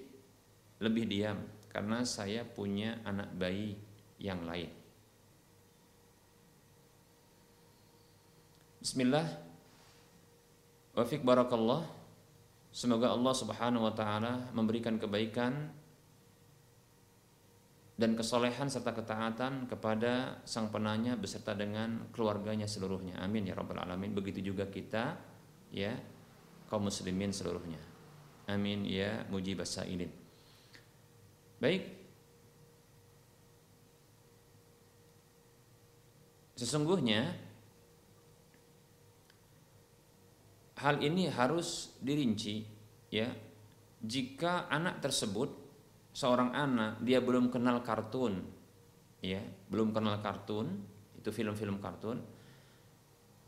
[0.80, 3.76] lebih diam Karena saya punya anak bayi
[4.20, 4.72] yang lain.
[8.80, 9.26] Bismillah.
[10.94, 11.84] Wafik barakallah.
[12.70, 15.72] Semoga Allah Subhanahu wa taala memberikan kebaikan
[17.96, 23.16] dan kesolehan serta ketaatan kepada sang penanya beserta dengan keluarganya seluruhnya.
[23.24, 24.12] Amin ya rabbal alamin.
[24.12, 25.16] Begitu juga kita
[25.72, 25.96] ya
[26.68, 27.80] kaum muslimin seluruhnya.
[28.52, 30.12] Amin ya mujibas sailin.
[31.58, 32.05] Baik,
[36.56, 37.36] Sesungguhnya
[40.80, 42.64] hal ini harus dirinci
[43.12, 43.28] ya.
[44.06, 45.50] Jika anak tersebut
[46.16, 48.40] seorang anak dia belum kenal kartun
[49.20, 50.80] ya, belum kenal kartun,
[51.18, 52.22] itu film-film kartun,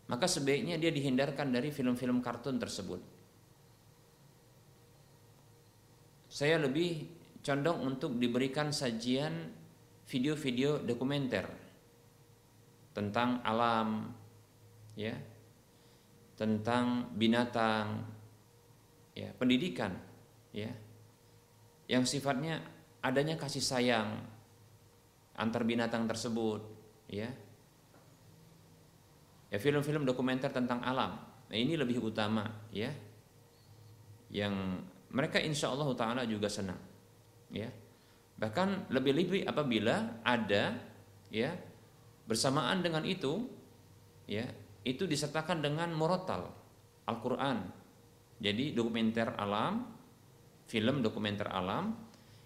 [0.09, 2.99] maka sebaiknya dia dihindarkan dari film-film kartun tersebut.
[6.27, 7.07] Saya lebih
[7.45, 9.53] condong untuk diberikan sajian
[10.09, 11.66] video-video dokumenter
[12.97, 14.09] tentang alam
[14.97, 15.13] ya.
[16.33, 18.01] Tentang binatang
[19.13, 19.93] ya pendidikan
[20.49, 20.73] ya.
[21.85, 22.57] Yang sifatnya
[23.05, 24.17] adanya kasih sayang
[25.37, 26.65] antar binatang tersebut
[27.13, 27.29] ya.
[29.47, 31.21] Ya film-film dokumenter tentang alam.
[31.21, 32.89] Nah ini lebih utama ya.
[34.33, 34.83] Yang
[35.13, 36.81] mereka insya Allah taala juga senang
[37.53, 37.69] ya.
[38.37, 40.77] Bahkan lebih-lebih apabila ada
[41.31, 41.66] ya
[42.27, 43.47] Bersamaan dengan itu,
[44.27, 44.43] ya,
[44.83, 46.51] itu disertakan dengan murotal
[47.07, 47.71] Al-Qur'an.
[48.37, 49.87] Jadi dokumenter alam,
[50.67, 51.95] film dokumenter alam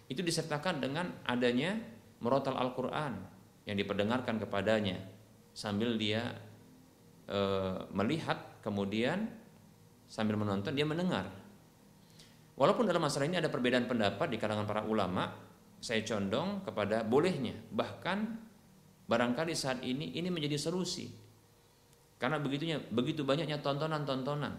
[0.08, 1.76] itu disertakan dengan adanya
[2.22, 3.18] murotal Al-Qur'an
[3.66, 4.98] yang diperdengarkan kepadanya.
[5.52, 6.32] sambil dia
[7.28, 7.40] e,
[7.92, 9.28] melihat kemudian
[10.08, 11.28] sambil menonton dia mendengar.
[12.56, 15.28] Walaupun dalam masalah ini ada perbedaan pendapat di kalangan para ulama,
[15.84, 17.52] saya condong kepada bolehnya.
[17.68, 18.18] Bahkan
[19.12, 21.12] barangkali saat ini ini menjadi solusi.
[22.16, 24.56] Karena begitunya begitu banyaknya tontonan-tontonan,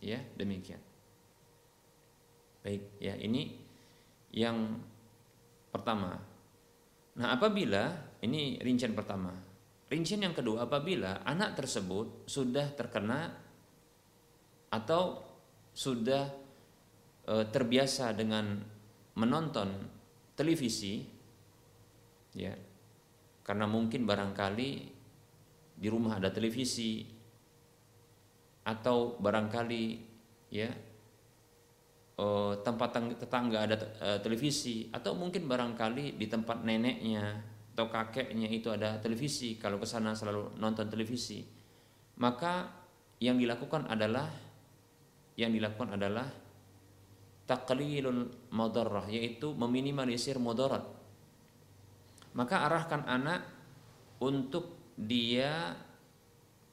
[0.00, 0.80] ya demikian.
[2.64, 3.60] Baik, ya ini
[4.32, 4.80] yang
[5.68, 6.16] pertama.
[7.20, 7.92] Nah, apabila
[8.24, 9.34] ini rincian pertama.
[9.90, 13.26] Rincian yang kedua, apabila anak tersebut sudah terkena
[14.70, 15.18] atau
[15.74, 16.30] sudah
[17.26, 18.54] e, terbiasa dengan
[19.18, 19.66] menonton
[20.38, 21.02] televisi
[22.38, 22.54] ya
[23.50, 24.70] karena mungkin barangkali
[25.74, 27.02] di rumah ada televisi
[28.62, 29.84] atau barangkali
[30.54, 30.70] ya
[32.14, 32.26] e,
[32.62, 37.42] tempat tetangga ada e, televisi atau mungkin barangkali di tempat neneknya
[37.74, 41.42] atau kakeknya itu ada televisi kalau ke sana selalu nonton televisi
[42.22, 42.70] maka
[43.18, 44.30] yang dilakukan adalah
[45.34, 46.30] yang dilakukan adalah
[47.50, 50.99] taqlilul mudarrah yaitu meminimalisir mudarat.
[52.36, 53.40] Maka arahkan anak
[54.22, 55.74] untuk dia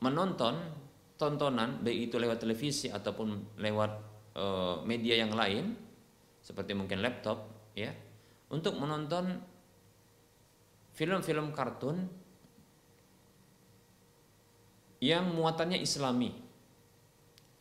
[0.04, 0.56] menonton
[1.18, 3.92] tontonan baik itu lewat televisi ataupun lewat
[4.38, 4.46] e,
[4.86, 5.74] media yang lain
[6.38, 7.90] seperti mungkin laptop ya
[8.54, 9.42] untuk menonton
[10.94, 12.06] film-film kartun
[15.02, 16.34] yang muatannya islami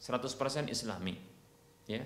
[0.00, 1.16] 100% islami
[1.88, 2.04] ya.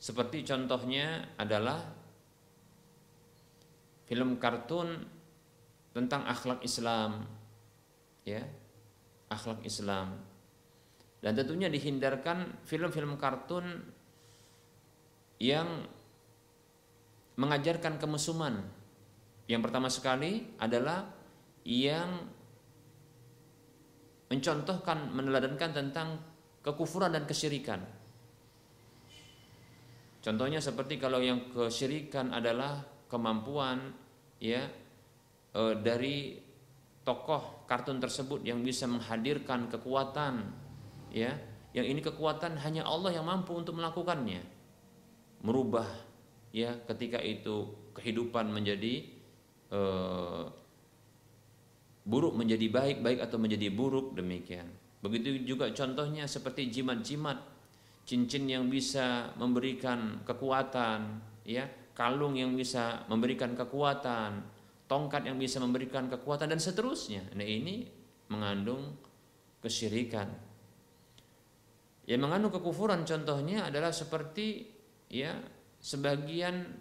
[0.00, 1.99] Seperti contohnya adalah
[4.10, 5.06] film kartun
[5.94, 7.30] tentang akhlak Islam
[8.26, 8.42] ya
[9.30, 10.18] akhlak Islam
[11.22, 13.86] dan tentunya dihindarkan film-film kartun
[15.38, 15.86] yang
[17.38, 18.66] mengajarkan kemesuman
[19.46, 21.06] yang pertama sekali adalah
[21.62, 22.26] yang
[24.30, 26.22] mencontohkan, meneladankan tentang
[26.62, 27.82] kekufuran dan kesyirikan.
[30.22, 32.78] Contohnya seperti kalau yang kesyirikan adalah
[33.10, 33.90] kemampuan
[34.40, 34.66] ya
[35.52, 36.40] e, dari
[37.04, 40.50] tokoh kartun tersebut yang bisa menghadirkan kekuatan
[41.12, 41.36] ya.
[41.70, 44.42] Yang ini kekuatan hanya Allah yang mampu untuk melakukannya.
[45.46, 45.86] Merubah
[46.50, 49.06] ya ketika itu kehidupan menjadi
[49.70, 49.80] e,
[52.10, 54.66] buruk menjadi baik, baik atau menjadi buruk demikian.
[55.00, 57.38] Begitu juga contohnya seperti jimat-jimat,
[58.04, 61.64] cincin yang bisa memberikan kekuatan, ya,
[62.00, 64.40] kalung yang bisa memberikan kekuatan,
[64.88, 67.28] tongkat yang bisa memberikan kekuatan dan seterusnya.
[67.36, 67.84] Nah, ini
[68.32, 68.96] mengandung
[69.60, 70.32] kesyirikan.
[72.08, 74.64] Yang mengandung kekufuran contohnya adalah seperti
[75.12, 75.36] ya
[75.76, 76.72] sebagian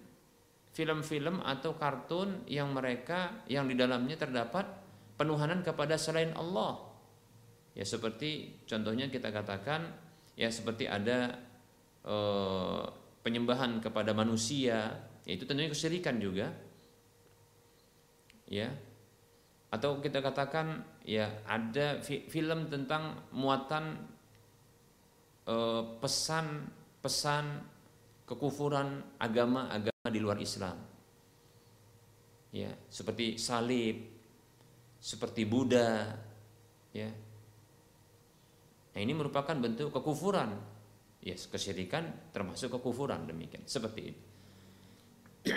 [0.72, 4.64] film-film atau kartun yang mereka yang di dalamnya terdapat
[5.20, 6.80] penuhanan kepada selain Allah.
[7.76, 9.92] Ya seperti contohnya kita katakan
[10.40, 11.36] ya seperti ada
[12.08, 12.16] e,
[13.22, 14.96] penyembahan kepada manusia,
[15.28, 16.52] itu tentunya kesyirikan juga.
[18.50, 18.74] Ya.
[19.70, 24.02] Atau kita katakan ya ada fi film tentang muatan
[25.46, 25.56] e,
[26.02, 26.66] pesan
[27.06, 27.62] pesan
[28.26, 30.74] kekufuran agama-agama di luar Islam.
[32.50, 34.20] Ya, seperti salib,
[35.00, 36.12] seperti Buddha
[36.92, 37.10] ya
[38.94, 40.79] nah, ini merupakan bentuk kekufuran ya
[41.24, 43.64] yes, kesyirikan termasuk kekufuran demikian.
[43.68, 44.22] Seperti itu.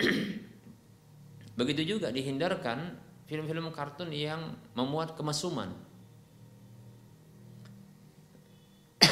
[1.59, 2.97] Begitu juga dihindarkan
[3.29, 5.71] film-film kartun yang memuat kemesuman.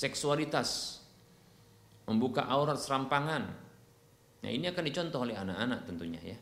[0.00, 1.00] Seksualitas
[2.10, 3.44] membuka aurat serampangan.
[4.40, 6.38] Nah ini akan dicontoh oleh anak-anak tentunya ya.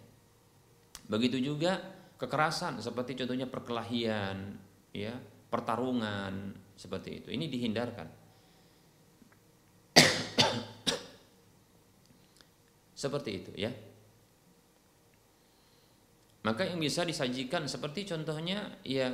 [1.09, 1.81] Begitu juga
[2.17, 4.57] kekerasan seperti contohnya perkelahian,
[4.93, 5.17] ya,
[5.49, 7.29] pertarungan seperti itu.
[7.35, 8.07] Ini dihindarkan.
[13.03, 13.75] seperti itu ya.
[16.47, 19.11] Maka yang bisa disajikan seperti contohnya ya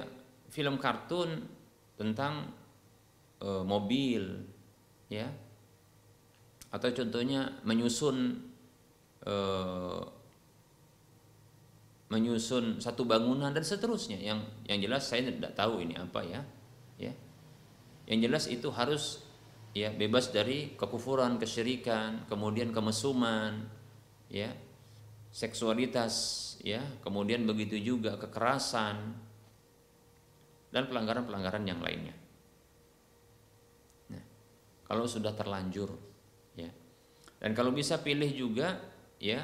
[0.53, 1.49] film kartun
[1.97, 2.53] tentang
[3.41, 4.45] e, mobil
[5.09, 5.33] ya
[6.69, 8.45] atau contohnya menyusun
[9.25, 9.35] e,
[12.12, 16.45] menyusun satu bangunan dan seterusnya yang yang jelas saya tidak tahu ini apa ya
[18.09, 19.25] yang jelas itu harus
[19.75, 23.67] ya bebas dari kekufuran kesyirikan kemudian kemesuman
[24.31, 24.55] ya
[25.35, 26.15] seksualitas
[26.63, 29.19] ya kemudian begitu juga kekerasan
[30.71, 32.15] dan pelanggaran-pelanggaran yang lainnya
[34.13, 34.25] nah
[34.87, 35.91] kalau sudah terlanjur
[36.55, 36.71] ya
[37.43, 38.79] dan kalau bisa pilih juga
[39.19, 39.43] ya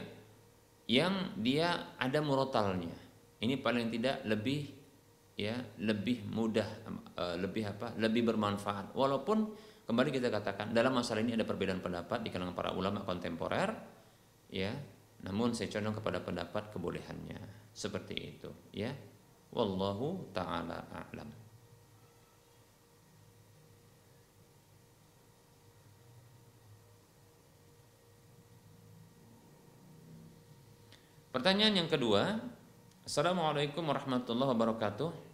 [0.90, 2.98] yang dia ada murotalnya.
[3.38, 4.66] Ini paling tidak lebih
[5.38, 6.66] ya lebih mudah
[7.38, 8.96] lebih apa lebih bermanfaat.
[8.96, 9.38] Walaupun
[9.84, 13.70] kembali kita katakan dalam masalah ini ada perbedaan pendapat di kalangan para ulama kontemporer
[14.50, 14.72] ya.
[15.20, 17.40] Namun saya condong kepada pendapat kebolehannya.
[17.76, 18.90] Seperti itu ya.
[19.50, 21.28] Wallahu taala a'lam.
[31.30, 32.42] Pertanyaan yang kedua,
[33.06, 35.29] Assalamualaikum warahmatullahi wabarakatuh.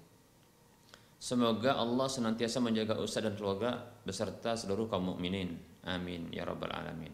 [1.16, 5.56] Semoga Allah senantiasa menjaga Ustaz dan keluarga beserta seluruh kaum mukminin.
[5.88, 7.12] Amin ya rabbal alamin.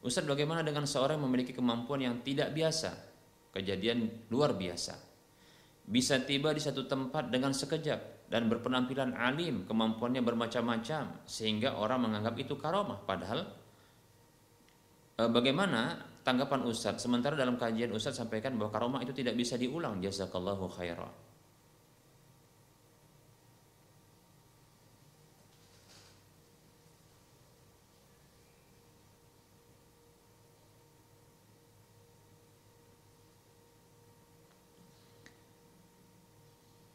[0.00, 2.94] Ustaz bagaimana dengan seorang yang memiliki kemampuan yang tidak biasa?
[3.50, 4.96] Kejadian luar biasa.
[5.90, 12.38] Bisa tiba di satu tempat dengan sekejap dan berpenampilan alim, kemampuannya bermacam-macam sehingga orang menganggap
[12.38, 13.42] itu karomah padahal
[15.18, 17.02] eh, bagaimana tanggapan Ustaz?
[17.02, 19.98] Sementara dalam kajian Ustaz sampaikan bahwa karomah itu tidak bisa diulang.
[19.98, 21.29] Jazakallahu khairan.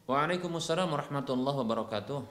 [0.06, 2.22] Waalaikumsalam warahmatullahi wabarakatuh.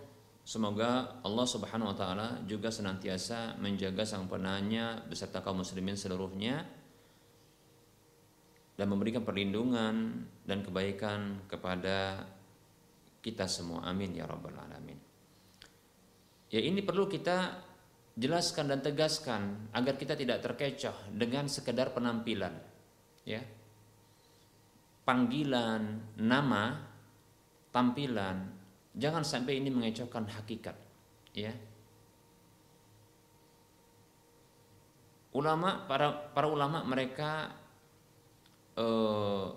[0.48, 6.64] Semoga Allah Subhanahu wa taala juga senantiasa menjaga sang penanya beserta kaum muslimin seluruhnya
[8.80, 12.24] dan memberikan perlindungan dan kebaikan kepada
[13.20, 13.84] kita semua.
[13.92, 14.96] Amin ya rabbal alamin.
[16.56, 17.60] Ya ini perlu kita
[18.16, 22.56] jelaskan dan tegaskan agar kita tidak terkecoh dengan sekedar penampilan
[23.28, 23.44] ya.
[25.04, 26.85] Panggilan nama
[27.76, 28.56] tampilan.
[28.96, 30.80] Jangan sampai ini mengecohkan hakikat
[31.36, 31.52] ya.
[35.36, 37.52] Ulama para para ulama mereka
[38.80, 39.52] uh,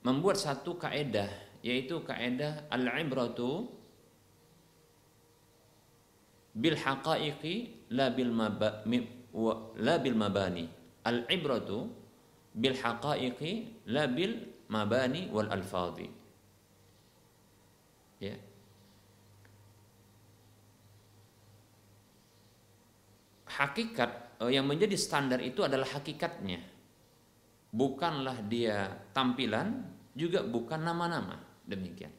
[0.00, 1.28] membuat satu kaedah
[1.60, 3.68] yaitu kaedah al-ibratu
[6.56, 8.80] bil haqaiqi la bil maba,
[9.76, 10.64] la bil mabani.
[11.04, 11.97] Al-ibratu
[12.58, 16.10] bil haqaiqi la bil mabani wal alfadhi.
[18.18, 18.34] Ya.
[23.46, 26.58] Hakikat eh, yang menjadi standar itu adalah hakikatnya.
[27.70, 29.86] Bukanlah dia tampilan
[30.18, 31.38] juga bukan nama-nama.
[31.62, 32.10] Demikian.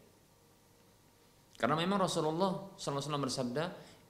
[1.60, 3.64] Karena memang Rasulullah SAW bersabda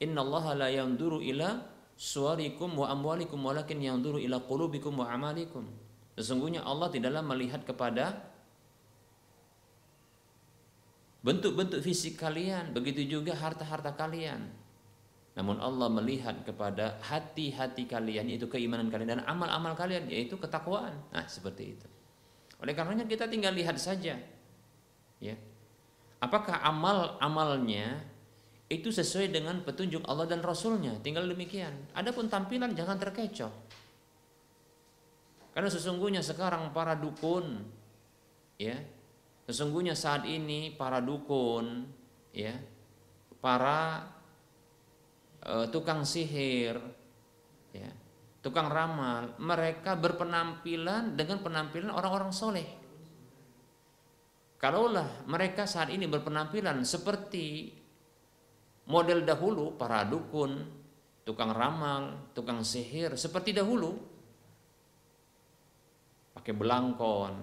[0.06, 1.58] Inna Allah la yanduru ila
[1.98, 5.66] suarikum wa amwalikum walakin yanduru ila qulubikum wa amalikum
[6.18, 8.30] Sesungguhnya Allah tidaklah melihat kepada
[11.20, 14.48] bentuk-bentuk fisik kalian, begitu juga harta-harta kalian.
[15.38, 20.92] Namun Allah melihat kepada hati-hati kalian yaitu keimanan kalian dan amal-amal kalian yaitu ketakwaan.
[21.14, 21.86] Nah, seperti itu.
[22.60, 24.18] Oleh karenanya kita tinggal lihat saja.
[25.22, 25.36] Ya.
[26.20, 28.04] Apakah amal-amalnya
[28.68, 31.00] itu sesuai dengan petunjuk Allah dan Rasulnya?
[31.00, 31.72] Tinggal demikian.
[31.96, 33.48] Adapun tampilan jangan terkecoh.
[35.60, 37.60] Karena sesungguhnya sekarang para dukun
[38.56, 38.80] ya,
[39.44, 41.84] sesungguhnya saat ini para dukun
[42.32, 42.56] ya,
[43.44, 44.08] para
[45.44, 46.80] uh, tukang sihir
[47.76, 47.92] ya,
[48.40, 52.64] tukang ramal, mereka berpenampilan dengan penampilan orang-orang soleh.
[54.56, 57.68] Kalaulah mereka saat ini berpenampilan seperti
[58.88, 60.56] model dahulu para dukun,
[61.28, 64.09] tukang ramal, tukang sihir seperti dahulu,
[66.34, 67.34] pakai belangkon,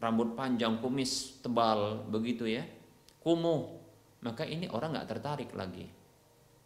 [0.00, 2.64] rambut panjang, kumis tebal, begitu ya,
[3.24, 3.80] kumuh,
[4.20, 5.88] maka ini orang nggak tertarik lagi,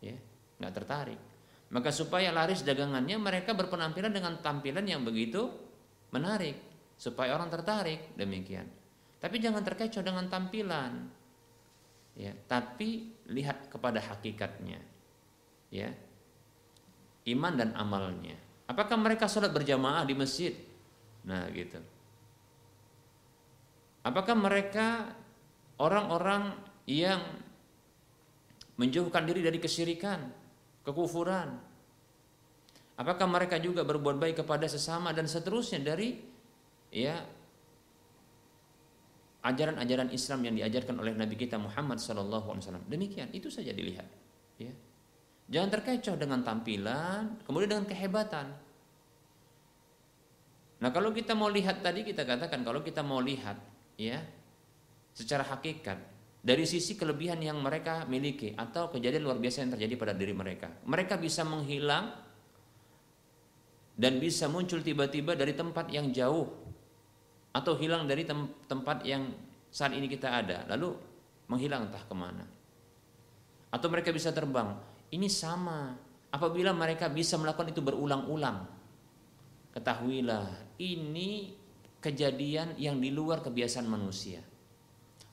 [0.03, 0.17] ya,
[0.59, 1.21] nggak tertarik.
[1.69, 5.53] Maka supaya laris dagangannya mereka berpenampilan dengan tampilan yang begitu
[6.11, 6.57] menarik,
[6.97, 8.67] supaya orang tertarik demikian.
[9.19, 10.93] Tapi jangan terkecoh dengan tampilan,
[12.17, 12.33] ya.
[12.47, 14.81] Tapi lihat kepada hakikatnya,
[15.71, 15.91] ya,
[17.29, 18.39] iman dan amalnya.
[18.69, 20.68] Apakah mereka sholat berjamaah di masjid?
[21.27, 21.81] Nah, gitu.
[24.07, 25.11] Apakah mereka
[25.83, 26.55] orang-orang
[26.87, 27.21] yang
[28.79, 30.31] menjauhkan diri dari kesyirikan,
[30.87, 31.59] kekufuran?
[32.99, 36.19] Apakah mereka juga berbuat baik kepada sesama dan seterusnya dari
[36.91, 37.23] ya
[39.45, 42.59] ajaran-ajaran Islam yang diajarkan oleh Nabi kita Muhammad SAW.
[42.91, 44.09] Demikian, itu saja dilihat.
[44.59, 44.75] Ya.
[45.49, 48.53] Jangan terkecoh dengan tampilan, kemudian dengan kehebatan.
[50.79, 53.59] Nah kalau kita mau lihat tadi kita katakan kalau kita mau lihat
[53.99, 54.23] ya
[55.11, 55.99] secara hakikat
[56.39, 60.71] dari sisi kelebihan yang mereka miliki atau kejadian luar biasa yang terjadi pada diri mereka,
[60.87, 62.15] mereka bisa menghilang
[63.99, 66.47] dan bisa muncul tiba-tiba dari tempat yang jauh
[67.51, 69.35] atau hilang dari tem tempat yang
[69.75, 70.95] saat ini kita ada lalu
[71.51, 72.47] menghilang entah ke mana.
[73.69, 74.79] Atau mereka bisa terbang.
[75.13, 75.93] Ini sama.
[76.29, 78.69] Apabila mereka bisa melakukan itu berulang-ulang
[79.73, 81.55] ketahuilah ini
[81.99, 84.41] kejadian yang di luar kebiasaan manusia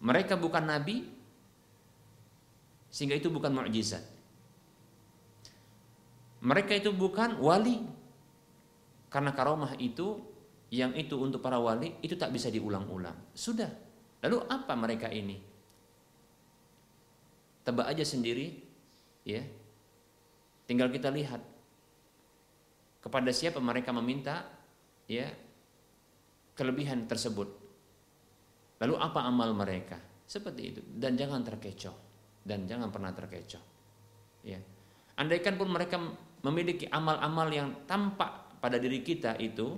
[0.02, 1.06] mereka bukan nabi
[2.90, 4.02] sehingga itu bukan mukjizat
[6.46, 7.82] mereka itu bukan wali
[9.10, 10.20] karena karomah itu
[10.74, 13.16] yang itu untuk para wali itu tak bisa diulang-ulang.
[13.32, 13.72] Sudah.
[14.26, 15.38] Lalu apa mereka ini?
[17.64, 18.60] Tebak aja sendiri,
[19.26, 19.42] ya.
[20.68, 21.42] Tinggal kita lihat
[23.02, 24.46] kepada siapa mereka meminta,
[25.06, 25.30] ya,
[26.56, 27.50] kelebihan tersebut.
[28.82, 29.98] Lalu apa amal mereka?
[30.26, 30.82] Seperti itu.
[30.84, 31.96] Dan jangan terkecoh.
[32.46, 33.64] Dan jangan pernah terkecoh.
[34.46, 34.60] Ya.
[35.16, 35.98] Andaikan pun mereka
[36.46, 39.78] memiliki amal-amal yang tampak pada diri kita itu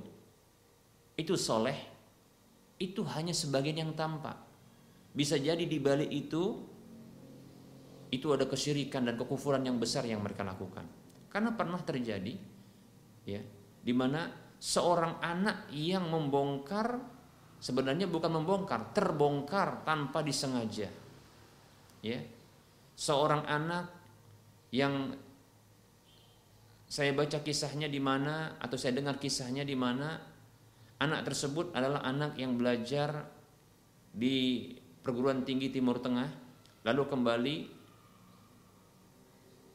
[1.15, 1.75] itu soleh
[2.78, 4.36] itu hanya sebagian yang tampak
[5.15, 6.61] bisa jadi di balik itu
[8.11, 10.86] itu ada kesyirikan dan kekufuran yang besar yang mereka lakukan
[11.32, 12.36] karena pernah terjadi
[13.28, 13.41] ya
[13.82, 16.97] di mana seorang anak yang membongkar
[17.58, 20.89] sebenarnya bukan membongkar terbongkar tanpa disengaja.
[22.01, 22.20] Ya.
[22.97, 23.93] Seorang anak
[24.74, 25.14] yang
[26.88, 30.18] saya baca kisahnya di mana atau saya dengar kisahnya di mana
[30.97, 33.28] anak tersebut adalah anak yang belajar
[34.10, 34.72] di
[35.03, 36.30] perguruan tinggi Timur Tengah
[36.88, 37.58] lalu kembali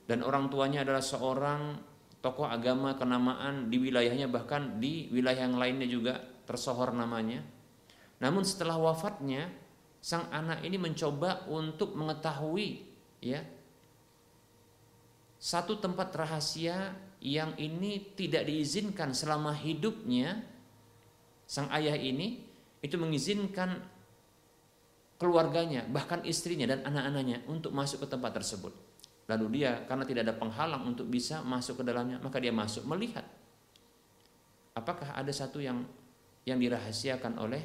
[0.09, 1.92] dan orang tuanya adalah seorang
[2.23, 7.43] tokoh agama kenamaan di wilayahnya bahkan di wilayah yang lainnya juga tersohor namanya.
[8.23, 9.51] Namun setelah wafatnya
[9.99, 12.83] sang anak ini mencoba untuk mengetahui
[13.23, 13.43] ya
[15.43, 20.43] satu tempat rahasia yang ini tidak diizinkan selama hidupnya
[21.47, 22.43] sang ayah ini
[22.83, 23.79] itu mengizinkan
[25.23, 28.75] keluarganya bahkan istrinya dan anak-anaknya untuk masuk ke tempat tersebut
[29.31, 33.25] lalu dia karena tidak ada penghalang untuk bisa masuk ke dalamnya maka dia masuk melihat.
[34.73, 35.85] Apakah ada satu yang
[36.43, 37.63] yang dirahasiakan oleh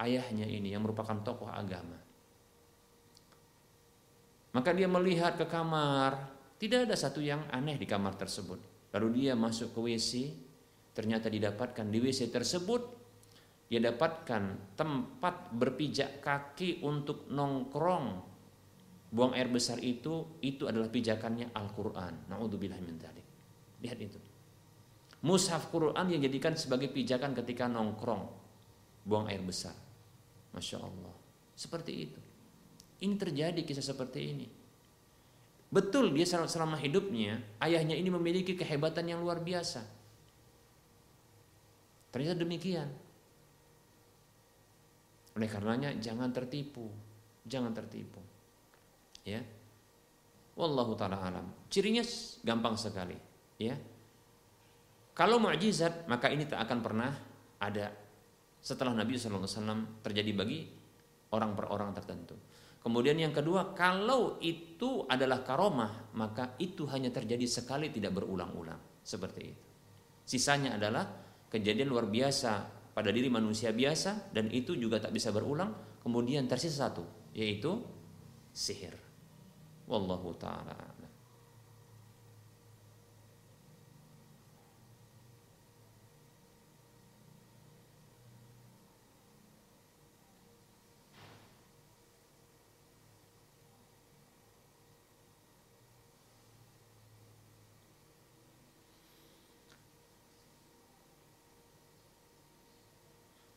[0.00, 1.98] ayahnya ini yang merupakan tokoh agama?
[4.52, 6.32] Maka dia melihat ke kamar.
[6.56, 8.90] Tidak ada satu yang aneh di kamar tersebut.
[8.94, 10.10] Lalu dia masuk ke WC,
[10.94, 13.02] ternyata didapatkan di WC tersebut
[13.72, 18.31] dia dapatkan tempat berpijak kaki untuk nongkrong
[19.12, 22.32] buang air besar itu itu adalah pijakannya Al-Qur'an.
[22.32, 23.26] Nauzubillah min dzalik.
[23.84, 24.18] Lihat itu.
[25.22, 28.26] Mushaf Quran yang jadikan sebagai pijakan ketika nongkrong
[29.06, 29.76] buang air besar.
[30.50, 31.14] Masya Allah.
[31.54, 32.20] Seperti itu.
[33.04, 34.48] Ini terjadi kisah seperti ini.
[35.72, 39.84] Betul dia selama hidupnya ayahnya ini memiliki kehebatan yang luar biasa.
[42.12, 42.88] Ternyata demikian.
[45.32, 46.92] Oleh karenanya jangan tertipu,
[47.48, 48.31] jangan tertipu.
[49.22, 49.42] Ya.
[50.58, 51.46] Wallahu taala alam.
[51.72, 52.04] Cirinya
[52.44, 53.16] gampang sekali,
[53.56, 53.72] ya.
[55.12, 57.10] Kalau mukjizat maka ini tak akan pernah
[57.60, 57.92] ada
[58.62, 60.60] setelah Nabi SAW terjadi bagi
[61.32, 62.36] orang per orang tertentu.
[62.82, 69.02] Kemudian yang kedua, kalau itu adalah karomah, maka itu hanya terjadi sekali tidak berulang-ulang.
[69.02, 69.64] Seperti itu.
[70.26, 71.06] Sisanya adalah
[71.46, 72.52] kejadian luar biasa
[72.94, 75.98] pada diri manusia biasa dan itu juga tak bisa berulang.
[76.02, 77.78] Kemudian tersisa satu, yaitu
[78.50, 79.01] sihir.
[79.86, 80.92] Wallahu taala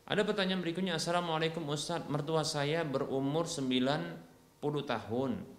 [0.05, 1.01] Ada pertanyaan berikutnya.
[1.01, 2.05] Assalamualaikum Ustaz.
[2.05, 4.21] Mertua saya berumur 90
[4.63, 5.54] tahun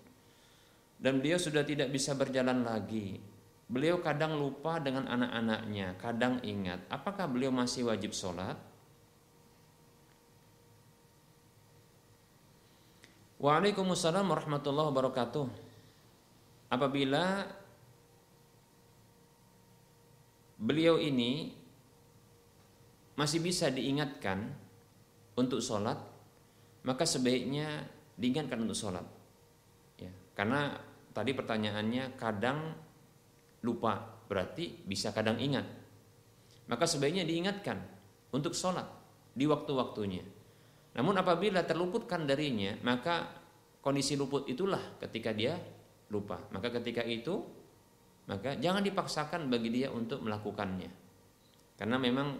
[0.97, 3.20] Dan beliau sudah tidak bisa berjalan lagi
[3.66, 8.57] Beliau kadang lupa dengan anak-anaknya Kadang ingat Apakah beliau masih wajib sholat?
[13.36, 15.47] Waalaikumsalam warahmatullahi wabarakatuh
[16.72, 17.44] Apabila
[20.57, 21.53] Beliau ini
[23.16, 24.53] masih bisa diingatkan
[25.36, 26.01] untuk sholat,
[26.84, 27.84] maka sebaiknya
[28.16, 29.05] diingatkan untuk sholat.
[30.01, 30.80] Ya, karena
[31.17, 32.77] tadi pertanyaannya kadang
[33.64, 35.64] lupa, berarti bisa kadang ingat.
[36.69, 37.81] Maka sebaiknya diingatkan
[38.37, 38.85] untuk sholat
[39.33, 40.21] di waktu-waktunya.
[40.93, 43.33] Namun apabila terluputkan darinya, maka
[43.81, 45.57] kondisi luput itulah ketika dia
[46.12, 46.45] lupa.
[46.53, 47.41] Maka ketika itu,
[48.29, 50.91] maka jangan dipaksakan bagi dia untuk melakukannya.
[51.81, 52.37] Karena memang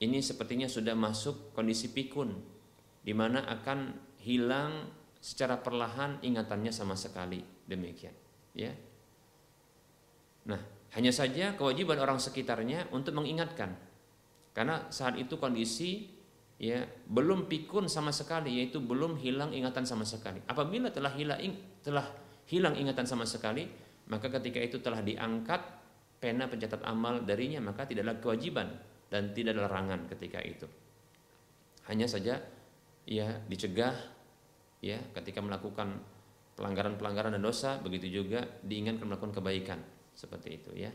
[0.00, 2.40] ini sepertinya sudah masuk kondisi pikun
[3.02, 3.78] di mana akan
[4.22, 7.38] hilang secara perlahan ingatannya sama sekali
[7.70, 8.12] demikian
[8.58, 8.74] ya.
[10.50, 13.72] Nah hanya saja kewajiban orang sekitarnya untuk mengingatkan.
[14.52, 16.12] Karena saat itu kondisi
[16.60, 20.44] ya belum pikun sama sekali yaitu belum hilang ingatan sama sekali.
[20.44, 21.40] Apabila telah hilang
[21.80, 22.04] telah
[22.50, 23.64] hilang ingatan sama sekali
[24.12, 25.62] maka ketika itu telah diangkat
[26.20, 28.68] pena pencatat amal darinya maka tidaklah kewajiban
[29.08, 30.68] dan tidak ada larangan ketika itu.
[31.88, 32.36] Hanya saja
[33.08, 33.96] ya dicegah
[34.82, 36.02] ya ketika melakukan
[36.58, 39.78] pelanggaran-pelanggaran dan dosa begitu juga diingatkan melakukan kebaikan.
[40.12, 40.92] Seperti itu ya.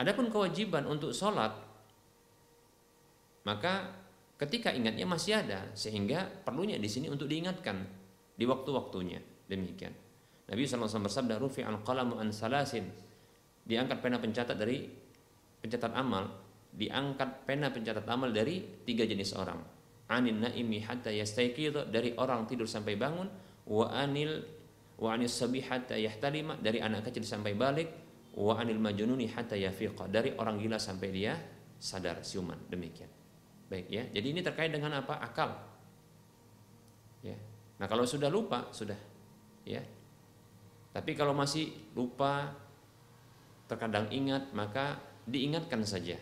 [0.00, 1.52] Adapun kewajiban untuk sholat
[3.44, 3.92] maka
[4.40, 7.84] ketika ingatnya masih ada sehingga perlunya di sini untuk diingatkan
[8.38, 9.20] di waktu-waktunya.
[9.50, 9.92] Demikian.
[10.48, 12.88] Nabi SAW bersabda rufi al qalamu an salasin.
[13.66, 14.88] Diangkat pena pencatat dari
[15.60, 16.24] pencatat amal
[16.70, 19.79] diangkat pena pencatat amal dari tiga jenis orang
[20.10, 23.30] anin naimi hatta yastayqidh dari orang tidur sampai bangun.
[23.70, 24.42] Wa anil
[24.98, 26.58] wa anil sabi hatta yahtalima.
[26.58, 27.88] Dari anak kecil sampai balik.
[28.34, 30.10] Wa anil majnuni hatta yafiqa.
[30.10, 31.38] Dari orang gila sampai dia
[31.78, 32.58] sadar siuman.
[32.66, 33.08] Demikian.
[33.70, 34.04] Baik ya.
[34.10, 35.22] Jadi ini terkait dengan apa?
[35.22, 35.54] Akal.
[37.22, 37.38] Ya.
[37.78, 38.98] Nah kalau sudah lupa sudah.
[39.62, 39.86] Ya.
[40.90, 42.50] Tapi kalau masih lupa
[43.70, 46.18] terkadang ingat maka diingatkan saja.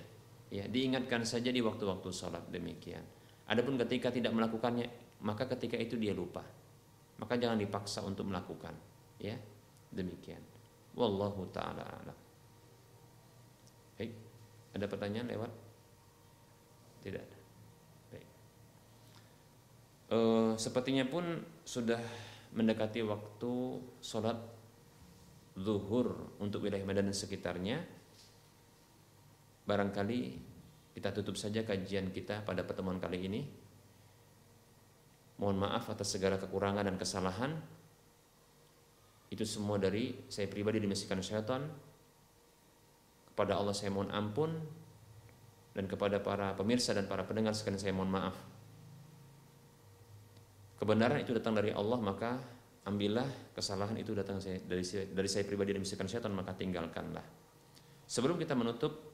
[0.53, 2.53] Ya diingatkan saja di waktu-waktu sholat.
[2.53, 3.18] Demikian
[3.49, 4.85] Adapun ketika tidak melakukannya,
[5.25, 6.45] maka ketika itu dia lupa.
[7.19, 8.77] Maka jangan dipaksa untuk melakukan,
[9.19, 9.35] ya.
[9.89, 10.45] Demikian.
[10.93, 12.19] Wallahu taala alam.
[13.97, 14.13] Baik.
[14.77, 15.53] Ada pertanyaan lewat?
[17.03, 17.39] Tidak ada.
[18.13, 18.29] Baik.
[20.13, 20.19] E,
[20.61, 21.25] sepertinya pun
[21.65, 21.99] sudah
[22.53, 23.53] mendekati waktu
[24.05, 24.39] sholat
[25.59, 27.83] zuhur untuk wilayah Medan dan sekitarnya.
[29.67, 30.48] Barangkali
[30.99, 33.47] kita tutup saja kajian kita pada pertemuan kali ini.
[35.39, 37.55] Mohon maaf atas segala kekurangan dan kesalahan.
[39.31, 41.71] Itu semua dari saya pribadi dimisikan syaitan.
[43.31, 44.51] Kepada Allah saya mohon ampun
[45.71, 48.35] dan kepada para pemirsa dan para pendengar sekalian saya mohon maaf.
[50.83, 52.43] Kebenaran itu datang dari Allah maka
[52.91, 54.83] ambillah kesalahan itu datang dari
[55.15, 57.23] dari saya pribadi dan dimisikan syaitan maka tinggalkanlah.
[58.11, 59.08] Sebelum kita menutup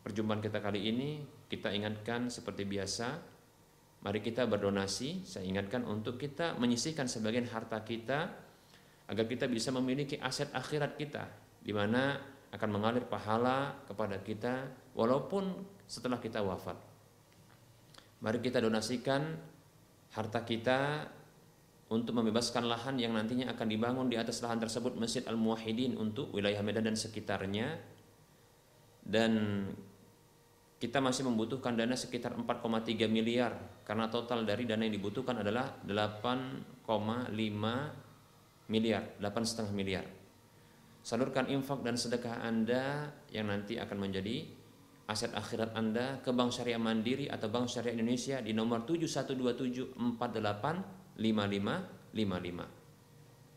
[0.00, 1.20] perjumpaan kita kali ini
[1.50, 3.20] kita ingatkan seperti biasa
[4.00, 5.24] mari kita berdonasi.
[5.28, 8.32] Saya ingatkan untuk kita menyisihkan sebagian harta kita
[9.10, 11.24] agar kita bisa memiliki aset akhirat kita
[11.60, 12.16] di mana
[12.50, 15.54] akan mengalir pahala kepada kita walaupun
[15.86, 16.78] setelah kita wafat.
[18.20, 19.38] Mari kita donasikan
[20.12, 21.08] harta kita
[21.90, 26.62] untuk membebaskan lahan yang nantinya akan dibangun di atas lahan tersebut Masjid Al-Muwahhidin untuk wilayah
[26.62, 27.82] Medan dan sekitarnya.
[29.00, 29.64] Dan
[30.80, 33.52] kita masih membutuhkan dana sekitar 4,3 miliar
[33.84, 36.88] karena total dari dana yang dibutuhkan adalah 8,5
[38.72, 40.08] miliar, 8,5 miliar.
[41.04, 44.48] Salurkan infak dan sedekah Anda yang nanti akan menjadi
[45.04, 51.20] aset akhirat Anda ke Bank Syariah Mandiri atau Bank Syariah Indonesia di nomor 7127485555.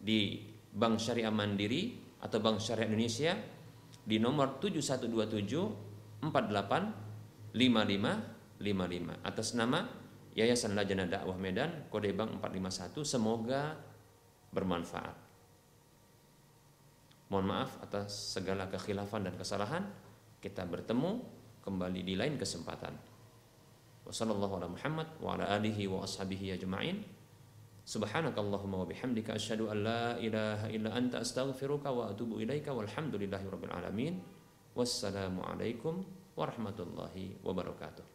[0.03, 0.43] Di
[0.75, 3.31] Bank Syariah Mandiri atau Bank Syariah Indonesia
[4.03, 7.02] di nomor 712748
[7.53, 9.85] 5555 atas nama
[10.33, 13.77] Yayasan Lajana Dakwah Medan kode bank 451 semoga
[14.49, 15.13] bermanfaat.
[17.29, 19.85] Mohon maaf atas segala kekhilafan dan kesalahan.
[20.41, 21.21] Kita bertemu
[21.61, 22.93] kembali di lain kesempatan.
[24.03, 25.87] Wassalamualaikum Muhammad wa ala alihi
[28.89, 32.41] bihamdika asyhadu an la illa anta astaghfiruka wa atubu
[32.75, 34.19] walhamdulillahi rabbil alamin.
[34.75, 38.05] Wassalamualaikum warahmatullahi wabarakatuh.